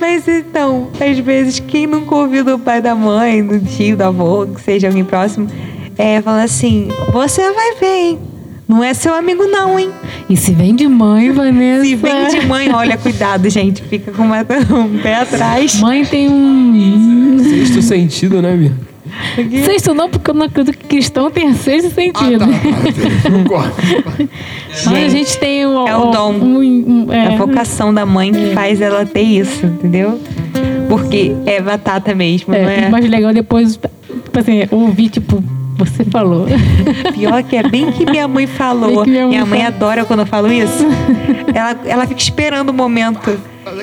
[0.01, 4.47] Mas então, às vezes, quem nunca ouviu do pai da mãe, do tio, do avô,
[4.47, 5.49] que seja alguém próximo,
[5.97, 8.18] é, fala assim: você vai ver, hein?
[8.68, 9.91] Não é seu amigo, não, hein?
[10.28, 11.84] E se vem de mãe, Vanessa.
[11.84, 13.82] Se vem de mãe, olha, cuidado, gente.
[13.82, 14.41] Fica com uma-
[14.76, 15.80] um pé atrás.
[15.80, 17.39] Mãe tem um.
[17.43, 18.88] sexto sentido, né, Bia?
[19.64, 22.38] Sexto não, porque eu não acredito que cristão tenha sexto Ah, sentido.
[22.46, 23.30] tá.
[23.30, 23.74] Concordo.
[24.86, 26.32] Mas a gente tem um, É o dom.
[26.32, 30.20] um- um- É é, a vocação da mãe que faz ela ter isso, entendeu?
[30.88, 32.88] Porque é batata mesmo, não é, é?
[32.88, 35.42] mais legal depois, tipo assim, ouvir, tipo,
[35.76, 36.46] você falou.
[37.14, 39.04] Pior que é bem que minha mãe falou.
[39.04, 39.68] Minha minha, mãe fala.
[39.74, 40.86] adora quando eu falo isso.
[41.54, 43.38] ela, ela fica esperando o momento.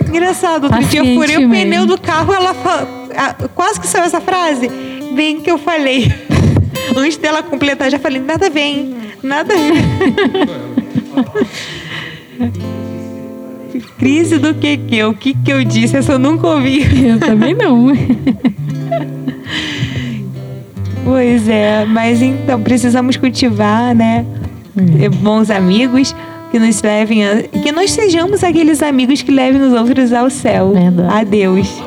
[0.10, 4.04] Engraçado, outro dia eu furei o pneu do carro, ela fa- ah, quase que saiu
[4.06, 4.70] essa frase.
[5.16, 6.12] Bem que eu falei.
[6.96, 8.94] Antes dela completar, já falei, nada hein?
[9.24, 9.54] Nada.
[13.98, 15.04] Crise do que que?
[15.04, 15.96] O que que eu disse?
[15.96, 16.84] Essa eu nunca ouvi.
[17.08, 17.88] Eu também não.
[21.04, 24.26] Pois é, mas então precisamos cultivar, né?
[25.00, 26.16] eh, Bons amigos
[26.52, 27.44] que nos levem a.
[27.44, 30.74] Que nós sejamos aqueles amigos que levem os outros ao céu.
[30.74, 31.14] Verdade.
[31.14, 31.82] A Deus.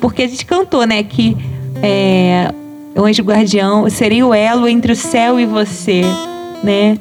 [0.00, 1.02] Porque a gente cantou, né?
[1.02, 1.36] Que
[1.82, 2.52] é,
[2.94, 6.02] o anjo guardião seria o elo entre o céu e você,
[6.62, 6.98] né?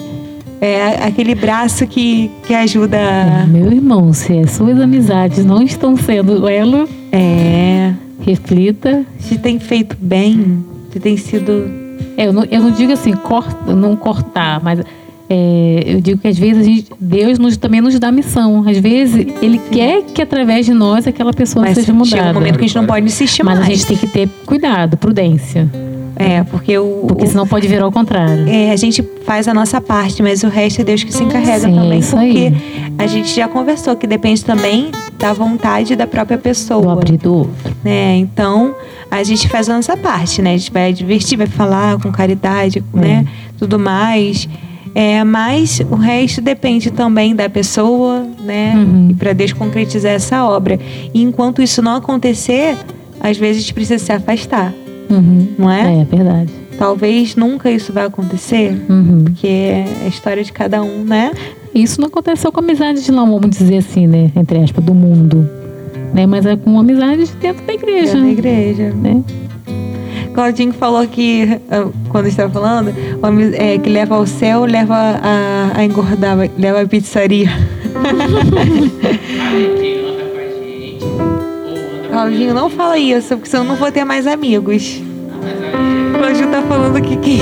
[0.60, 3.00] É aquele braço que, que ajuda.
[3.48, 7.94] Meu irmão, se as suas amizades não estão sendo elo, É.
[8.20, 9.04] reflita.
[9.20, 11.52] Se tem feito bem, se tem sido.
[12.16, 14.80] É, eu, não, eu não digo assim, corta, não cortar, mas
[15.34, 18.68] é, eu digo que às vezes a gente- Deus nos, também nos dá missão.
[18.68, 22.34] Às vezes Ele quer que através de nós aquela pessoa Mas seja chega um mudada.
[22.34, 23.70] momento que a gente não pode insistir Mas mais.
[23.70, 25.70] a gente tem que ter cuidado, prudência.
[26.18, 27.06] É, porque o.
[27.08, 28.48] Porque senão pode virar ao contrário.
[28.48, 31.62] É, a gente faz a nossa parte, mas o resto é Deus que se encarrega
[31.68, 31.94] Sim, também.
[31.94, 32.54] é isso porque aí.
[33.00, 36.94] a gente já conversou que depende também da vontade da própria Do pessoa.
[36.94, 37.76] abrir do outro.
[37.84, 38.18] né?
[38.18, 38.76] Então,
[39.10, 40.54] a gente faz a nossa parte, né?
[40.54, 42.98] A gente vai divertir, vai falar com caridade, É.
[43.00, 43.26] né?
[43.58, 44.48] Tudo mais.
[44.94, 48.74] É, mas o resto depende também da pessoa, né?
[48.76, 49.08] Uhum.
[49.12, 50.78] E para Deus concretizar essa obra.
[51.14, 52.76] E enquanto isso não acontecer,
[53.20, 54.74] às vezes a gente precisa se afastar,
[55.10, 55.48] Uhum.
[55.58, 56.02] não é?
[56.02, 56.52] É verdade.
[56.78, 59.24] Talvez nunca isso vai acontecer, Uhum.
[59.26, 61.32] porque é a história de cada um, né?
[61.74, 64.30] Isso não aconteceu com amizades de não, vamos dizer assim, né?
[64.36, 65.48] Entre aspas, do mundo.
[66.14, 66.26] Né?
[66.26, 68.20] Mas é com amizades dentro da igreja.
[68.20, 68.92] Da igreja.
[68.94, 69.24] Né?
[70.34, 72.94] Claudinho falou que, ah, quando estava falando, o
[73.56, 77.50] é, que leva ao céu, leva a, a engordar, leva a pizzaria.
[82.10, 85.02] Claudinho, não fala isso, porque senão eu não vou ter mais amigos.
[86.18, 87.40] Claudinho tá falando que, que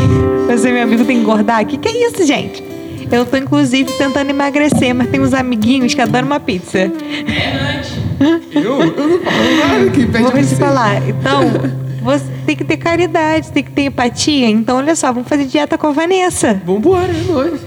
[0.47, 1.65] você, meu amigo, tem que engordar.
[1.65, 2.63] Que que é isso, gente?
[3.11, 6.77] Eu tô, inclusive, tentando emagrecer, mas tem uns amiguinhos que adoram uma pizza.
[6.77, 6.89] é
[7.77, 7.93] antes.
[8.53, 11.07] Eu, eu não falo nada que pede Vou te falar.
[11.07, 11.41] Então,
[12.03, 14.49] você tem que ter caridade, tem que ter empatia.
[14.49, 16.59] Então, olha só, vamos fazer dieta com a Vanessa.
[16.65, 17.61] Vambora, é nóis.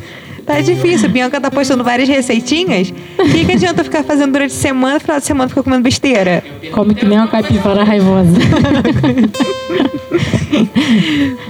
[0.45, 1.09] Tá difícil.
[1.09, 2.93] A Bianca tá postando várias receitinhas.
[3.17, 6.43] O que, que adianta ficar fazendo durante a semana, final de semana ficar comendo besteira?
[6.73, 8.33] Come que nem uma caipira raivosa.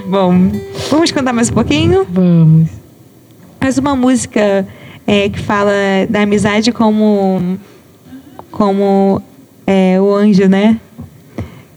[0.05, 0.51] Bom,
[0.91, 2.05] vamos cantar mais um pouquinho?
[2.07, 2.69] Vamos.
[3.59, 4.67] Mais uma música
[5.07, 5.73] é, que fala
[6.07, 7.57] da amizade como,
[8.51, 9.19] como
[9.65, 10.79] é, o anjo, né?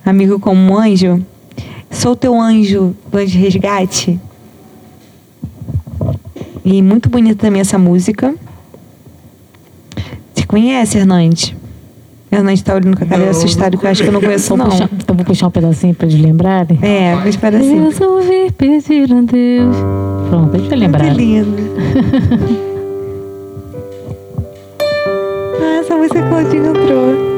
[0.04, 1.24] Amigo como um anjo.
[1.90, 4.20] Sou teu anjo Anjo de Resgate.
[6.64, 8.34] E muito bonita também essa música.
[10.34, 11.54] Você conhece, Hernandes?
[12.30, 14.52] Hernandes tá olhando com a cara Não, assustado, que eu acho que eu não conheço,
[14.52, 14.70] Então, não.
[14.72, 16.78] puxar, então vou puxar um pedacinho pra eles lembrarem.
[16.82, 17.80] É, vou esperar assim.
[17.84, 19.76] Resolvi pedir a Deus.
[20.28, 21.04] Pronto, deixa eu lembrar.
[21.04, 21.56] Muito lindo.
[25.62, 27.36] ah, essa música que Claudinho entrou.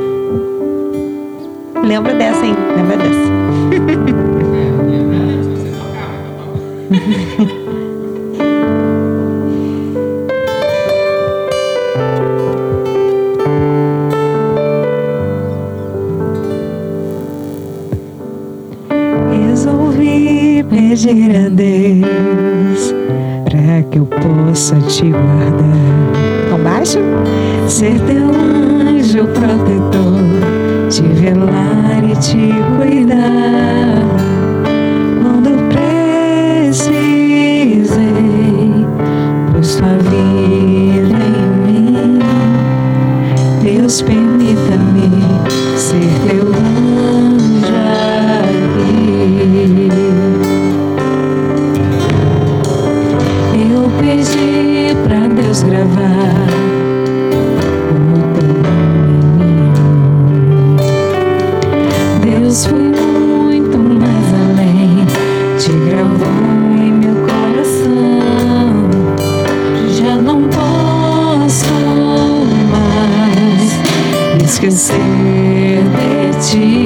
[1.84, 2.56] Lembra dessa, hein?
[2.76, 3.28] Lembra dessa.
[19.30, 22.94] Resolvi pedir a Deus
[23.44, 25.58] para que eu possa te guardar.
[26.48, 27.00] Tão baixo?
[27.68, 30.24] Ser teu anjo protetor,
[30.88, 34.17] te velar e te cuidar.
[76.56, 76.77] De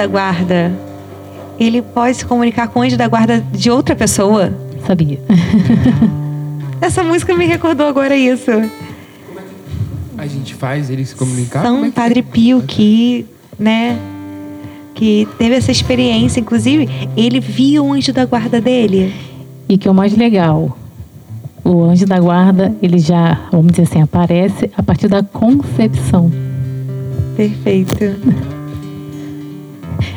[0.00, 0.72] da guarda
[1.58, 4.50] ele pode se comunicar com o anjo da guarda de outra pessoa?
[4.86, 5.18] Sabia.
[6.80, 8.50] Essa música me recordou agora isso.
[10.16, 11.62] A gente faz ele se comunicar?
[11.62, 13.26] Como é São que- Padre Pio que,
[13.58, 13.98] né,
[14.94, 19.12] que teve essa experiência, inclusive, ele via o anjo da guarda dele.
[19.68, 20.78] E que é o mais legal,
[21.62, 26.32] o anjo da guarda, ele já, vamos dizer assim, aparece a partir da concepção.
[27.36, 27.96] Perfeito.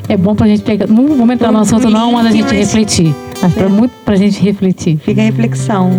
[0.09, 0.87] É bom pra gente pegar.
[0.87, 3.15] Não vamos entrar no assunto, não, mas a gente Mas- refletir.
[3.41, 5.91] Mas pra, muito pra gente refletir Fica a reflexão.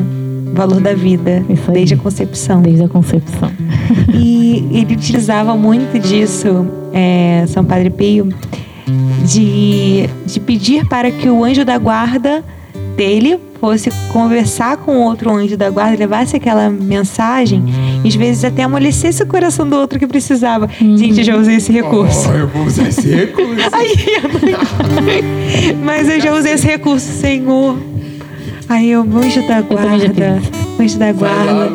[0.53, 2.63] Valor da vida, desde a concepção.
[2.63, 3.51] desde a concepção.
[4.15, 8.29] E ele utilizava muito disso, é, São Padre Pio,
[9.25, 12.43] de, de pedir para que o anjo da guarda
[12.97, 17.63] dele fosse conversar com outro anjo da guarda, levasse aquela mensagem
[18.05, 20.69] e às vezes até amolecesse o coração do outro que precisava.
[20.81, 22.29] Gente, eu já usei esse recurso.
[22.31, 23.55] Oh, eu vou usar esse recurso.
[23.73, 27.77] Aí, eu não- mas eu já usei esse recurso, Senhor.
[28.69, 30.41] Aí eu, anjo da guarda,
[30.81, 31.71] anjo da guarda,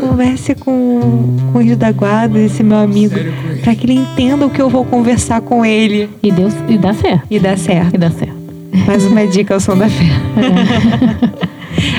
[0.00, 3.14] converse com, com o anjo da guarda, esse meu amigo,
[3.64, 6.94] para que ele entenda o que eu vou conversar com ele E, Deus, e dá
[6.94, 7.22] certo.
[7.28, 7.94] e dá certo.
[7.94, 8.37] E dá certo.
[8.86, 10.04] Mais uma dica ao som da fé.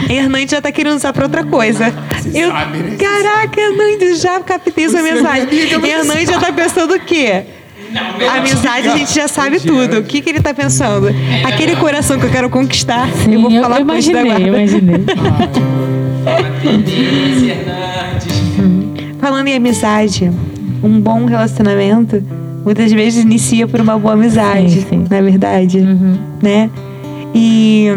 [0.09, 1.93] Hernandes já tá querendo usar pra outra coisa.
[2.17, 2.97] Você Eu, sabe, né?
[2.97, 5.47] caraca, Hernandes, já captei sua é mensagem.
[5.87, 7.43] Hernandes já tá pensando o quê?
[7.91, 9.99] Não, Amizade a gente já sabe tudo.
[9.99, 11.07] O que, que ele tá pensando?
[11.43, 15.05] Aquele coração que eu quero conquistar, Sim, eu vou falar eu imaginei, eu imaginei.
[19.19, 20.31] Falando em amizade,
[20.83, 22.23] um bom relacionamento
[22.69, 25.05] muitas vezes inicia por uma boa amizade, Sim, sim.
[25.09, 25.79] não é verdade?
[25.79, 26.17] Uhum.
[26.41, 26.69] Né?
[27.33, 27.87] E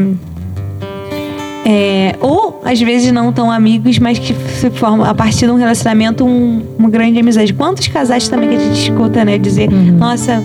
[1.64, 5.57] é, ou às vezes não tão amigos, mas que se formam a partir de um
[5.57, 7.53] relacionamento um- uma grande amizade.
[7.53, 9.39] Quantos casais também que a gente escuta, né?
[9.39, 10.43] Dizer, nossa,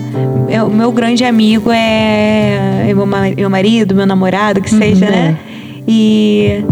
[0.48, 5.06] é, o meu grande amigo é, é meu, ma- meu marido, meu namorado, que seja,
[5.06, 5.36] né?
[5.88, 6.62] E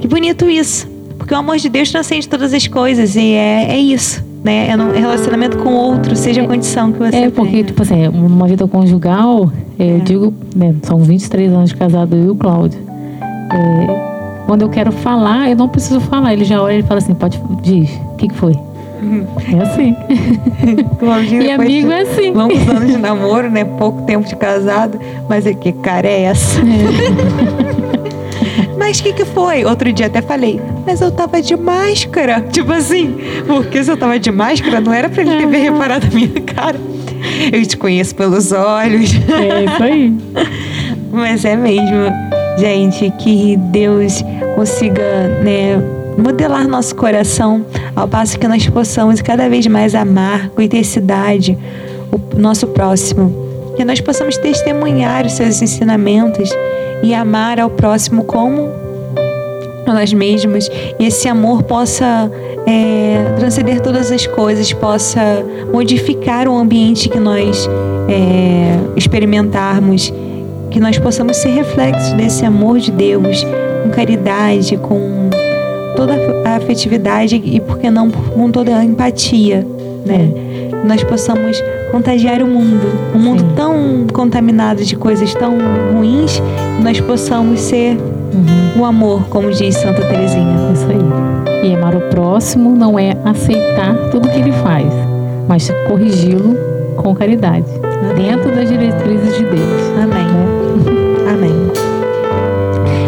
[0.00, 0.86] que bonito isso.
[1.18, 4.24] Porque o amor de Deus transcende todas as coisas e é, é isso.
[4.42, 4.68] Né?
[4.70, 7.64] É um relacionamento com outro, seja a condição que você É, porque, tenha.
[7.64, 12.24] tipo assim, uma vida conjugal, é, eu digo, né, são 23 anos de casado eu
[12.24, 12.80] e o Cláudio.
[13.52, 16.32] É, quando eu quero falar, eu não preciso falar.
[16.32, 18.54] Ele já olha e fala assim, pode, diz, o que, que foi?
[19.52, 19.96] É assim.
[20.98, 22.32] Claudinho, E amigo é assim.
[22.32, 23.64] Longos anos de namoro, né?
[23.64, 24.98] Pouco tempo de casado.
[25.28, 26.60] Mas é que cara é essa?
[28.92, 29.64] mas o que, que foi?
[29.64, 32.42] Outro dia até falei, mas eu tava de máscara.
[32.52, 33.16] Tipo assim,
[33.46, 36.78] porque se eu tava de máscara, não era pra ele ter reparado a minha cara.
[37.50, 39.10] Eu te conheço pelos olhos.
[39.14, 40.14] É isso aí.
[41.10, 42.12] Mas é mesmo,
[42.58, 44.22] gente, que Deus
[44.56, 45.02] consiga,
[45.42, 45.82] né,
[46.18, 47.64] modelar nosso coração
[47.96, 51.56] ao passo que nós possamos cada vez mais amar com intensidade
[52.10, 53.72] o nosso próximo.
[53.74, 56.50] Que nós possamos testemunhar os seus ensinamentos
[57.02, 58.68] e amar ao próximo como
[59.86, 60.70] nós mesmos.
[60.98, 62.30] E esse amor possa
[62.66, 67.68] é, transcender todas as coisas, possa modificar o ambiente que nós
[68.08, 70.12] é, experimentarmos
[70.70, 73.44] que nós possamos ser reflexos desse amor de Deus,
[73.82, 75.28] com caridade, com
[75.94, 76.14] toda
[76.46, 79.66] a afetividade e, por que não, com toda a empatia,
[80.06, 80.30] né?
[80.70, 83.52] Que Nós possamos contagiar o mundo, um mundo Sim.
[83.54, 85.58] tão contaminado de coisas tão
[85.92, 86.42] ruins,
[86.82, 87.98] nós possamos ser
[88.74, 90.72] o amor, como diz Santa Teresinha.
[90.72, 91.68] Isso aí.
[91.70, 94.86] E amar o próximo não é aceitar tudo que ele faz,
[95.46, 96.56] mas corrigi-lo
[96.96, 97.66] com caridade,
[98.16, 99.82] dentro das diretrizes de Deus.
[100.02, 100.26] Amém.
[101.30, 101.70] Amém.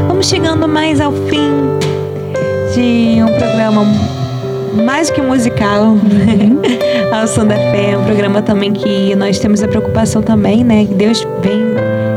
[0.06, 1.50] Vamos chegando mais ao fim
[2.74, 3.80] de um programa
[4.82, 5.96] mais que musical,
[7.12, 10.84] ao Som da Fé, um programa também que nós temos a preocupação também, né?
[10.84, 11.62] Que Deus vem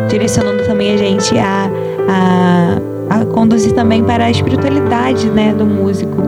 [0.09, 1.69] direcionando também a gente a,
[2.09, 6.23] a, a conduzir também para a espiritualidade, né, do músico.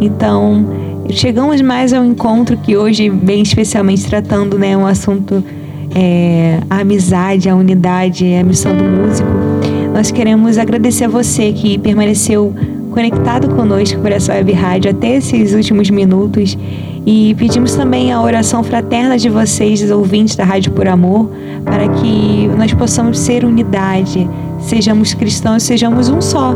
[0.00, 0.66] Então,
[1.10, 5.44] chegamos mais ao encontro que hoje, bem especialmente tratando, né, um assunto
[5.94, 9.28] é, a amizade, a unidade, a missão do músico.
[9.92, 12.52] Nós queremos agradecer a você que permaneceu
[12.94, 16.56] conectado conosco por essa web rádio até esses últimos minutos.
[17.04, 21.28] E pedimos também a oração fraterna de vocês, ouvintes da Rádio Por Amor,
[21.64, 24.26] para que nós possamos ser unidade,
[24.60, 26.54] sejamos cristãos, sejamos um só,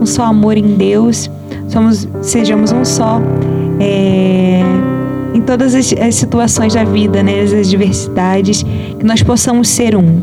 [0.00, 1.30] um só amor em Deus,
[1.68, 3.20] somos, sejamos um só.
[3.80, 4.62] é,
[5.34, 8.62] em todas as, as situações da vida, né, as adversidades,
[8.98, 10.20] que nós possamos ser um,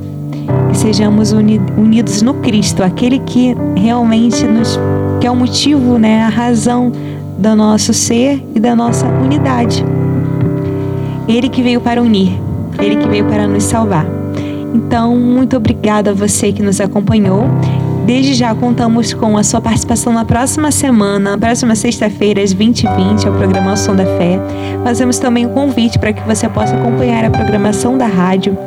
[0.70, 4.80] que sejamos uni- unidos no Cristo, aquele que realmente nos,
[5.20, 6.92] que é o motivo, né, a razão
[7.38, 9.84] do nosso ser e da nossa unidade.
[11.28, 12.40] Ele que veio para unir,
[12.80, 14.06] ele que veio para nos salvar.
[14.74, 17.46] Então, muito obrigada a você que nos acompanhou.
[18.08, 23.28] Desde já contamos com a sua participação na próxima semana, na próxima sexta-feira, às 20h20,
[23.28, 24.40] ao programa O Som da Fé.
[24.82, 28.58] Fazemos também um convite para que você possa acompanhar a programação da rádio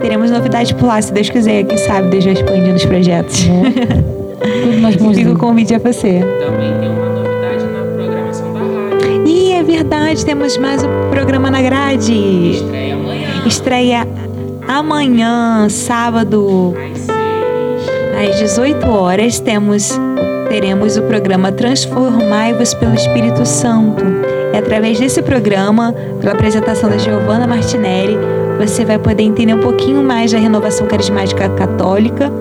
[0.02, 1.64] Teremos novidades por lá, se Deus quiser.
[1.64, 3.48] Quem sabe Deus vai expandir nos projetos.
[4.40, 4.92] É.
[5.16, 6.20] Fica o convite a você.
[6.20, 9.26] Também tem uma novidade na programação da rádio.
[9.26, 12.52] E é verdade, temos mais um programa na grade.
[12.52, 13.28] Estreia amanhã.
[13.46, 14.08] Estreia
[14.68, 18.30] amanhã, sábado, Às seis.
[18.32, 19.98] às 18 horas, temos
[20.50, 24.04] teremos o programa Transformai-vos pelo Espírito Santo.
[24.54, 28.18] E através desse programa, pela apresentação da Giovanna Martinelli,
[28.58, 32.32] você vai poder entender um pouquinho mais da renovação carismática católica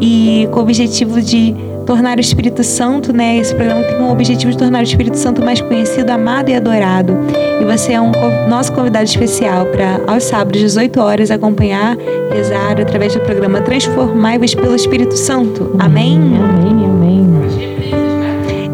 [0.00, 1.54] e com o objetivo de
[1.86, 3.38] tornar o Espírito Santo, né?
[3.38, 7.16] Esse programa tem o objetivo de tornar o Espírito Santo mais conhecido, amado e adorado.
[7.60, 8.10] E você é um
[8.48, 11.96] nosso convidado especial para, aos sábados, 18 horas, acompanhar,
[12.32, 15.74] rezar através do programa Transformai-vos pelo Espírito Santo.
[15.78, 16.18] Amém?
[16.18, 17.26] Amém, amém.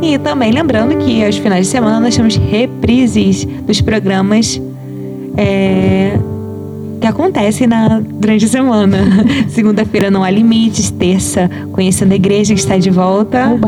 [0.03, 4.61] E também lembrando que aos finais de semana nós temos reprises dos programas
[5.37, 6.19] é,
[7.03, 8.99] que acontecem na, durante a semana.
[9.51, 13.59] Segunda-feira não há limites, terça conhecendo a igreja que está de volta,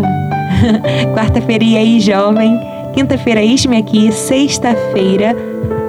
[1.13, 2.59] quarta-feira e aí jovem,
[2.95, 5.37] quinta-feira eis-me aqui, sexta-feira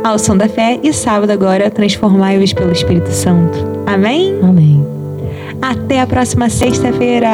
[0.03, 3.57] ao som da fé e sábado agora transformai-vos pelo Espírito Santo.
[3.85, 4.37] Amém?
[4.41, 4.85] Amém.
[5.61, 7.29] Até a próxima sexta-feira.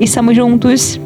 [0.00, 1.00] Estamos juntos.